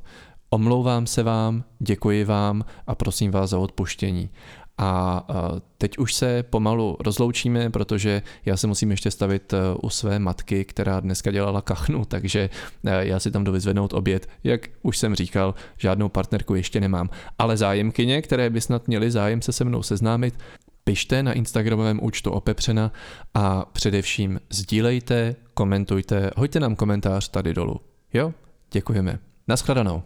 Omlouvám 0.49 1.07
se 1.07 1.23
vám, 1.23 1.63
děkuji 1.79 2.25
vám 2.25 2.65
a 2.87 2.95
prosím 2.95 3.31
vás 3.31 3.49
za 3.49 3.59
odpuštění. 3.59 4.29
A 4.77 5.25
teď 5.77 5.97
už 5.97 6.13
se 6.13 6.43
pomalu 6.43 6.97
rozloučíme, 6.99 7.69
protože 7.69 8.21
já 8.45 8.57
se 8.57 8.67
musím 8.67 8.91
ještě 8.91 9.11
stavit 9.11 9.53
e, 9.53 9.57
u 9.81 9.89
své 9.89 10.19
matky, 10.19 10.65
která 10.65 10.99
dneska 10.99 11.31
dělala 11.31 11.61
kachnu, 11.61 12.05
takže 12.05 12.49
e, 12.85 13.07
já 13.07 13.19
si 13.19 13.31
tam 13.31 13.43
jdu 13.43 13.51
vyzvednout 13.51 13.93
oběd. 13.93 14.29
Jak 14.43 14.61
už 14.81 14.97
jsem 14.97 15.15
říkal, 15.15 15.55
žádnou 15.77 16.09
partnerku 16.09 16.55
ještě 16.55 16.79
nemám. 16.79 17.09
Ale 17.39 17.57
zájemkyně, 17.57 18.21
které 18.21 18.49
by 18.49 18.61
snad 18.61 18.87
měly 18.87 19.11
zájem 19.11 19.41
se 19.41 19.51
se 19.51 19.63
mnou 19.63 19.83
seznámit, 19.83 20.37
pište 20.83 21.23
na 21.23 21.33
Instagramovém 21.33 21.99
účtu 22.01 22.31
Opepřena 22.31 22.91
a 23.33 23.65
především 23.65 24.39
sdílejte, 24.49 25.35
komentujte, 25.53 26.31
hoďte 26.37 26.59
nám 26.59 26.75
komentář 26.75 27.29
tady 27.29 27.53
dolů. 27.53 27.79
Jo? 28.13 28.33
Děkujeme. 28.71 29.19
Naschledanou. 29.47 30.03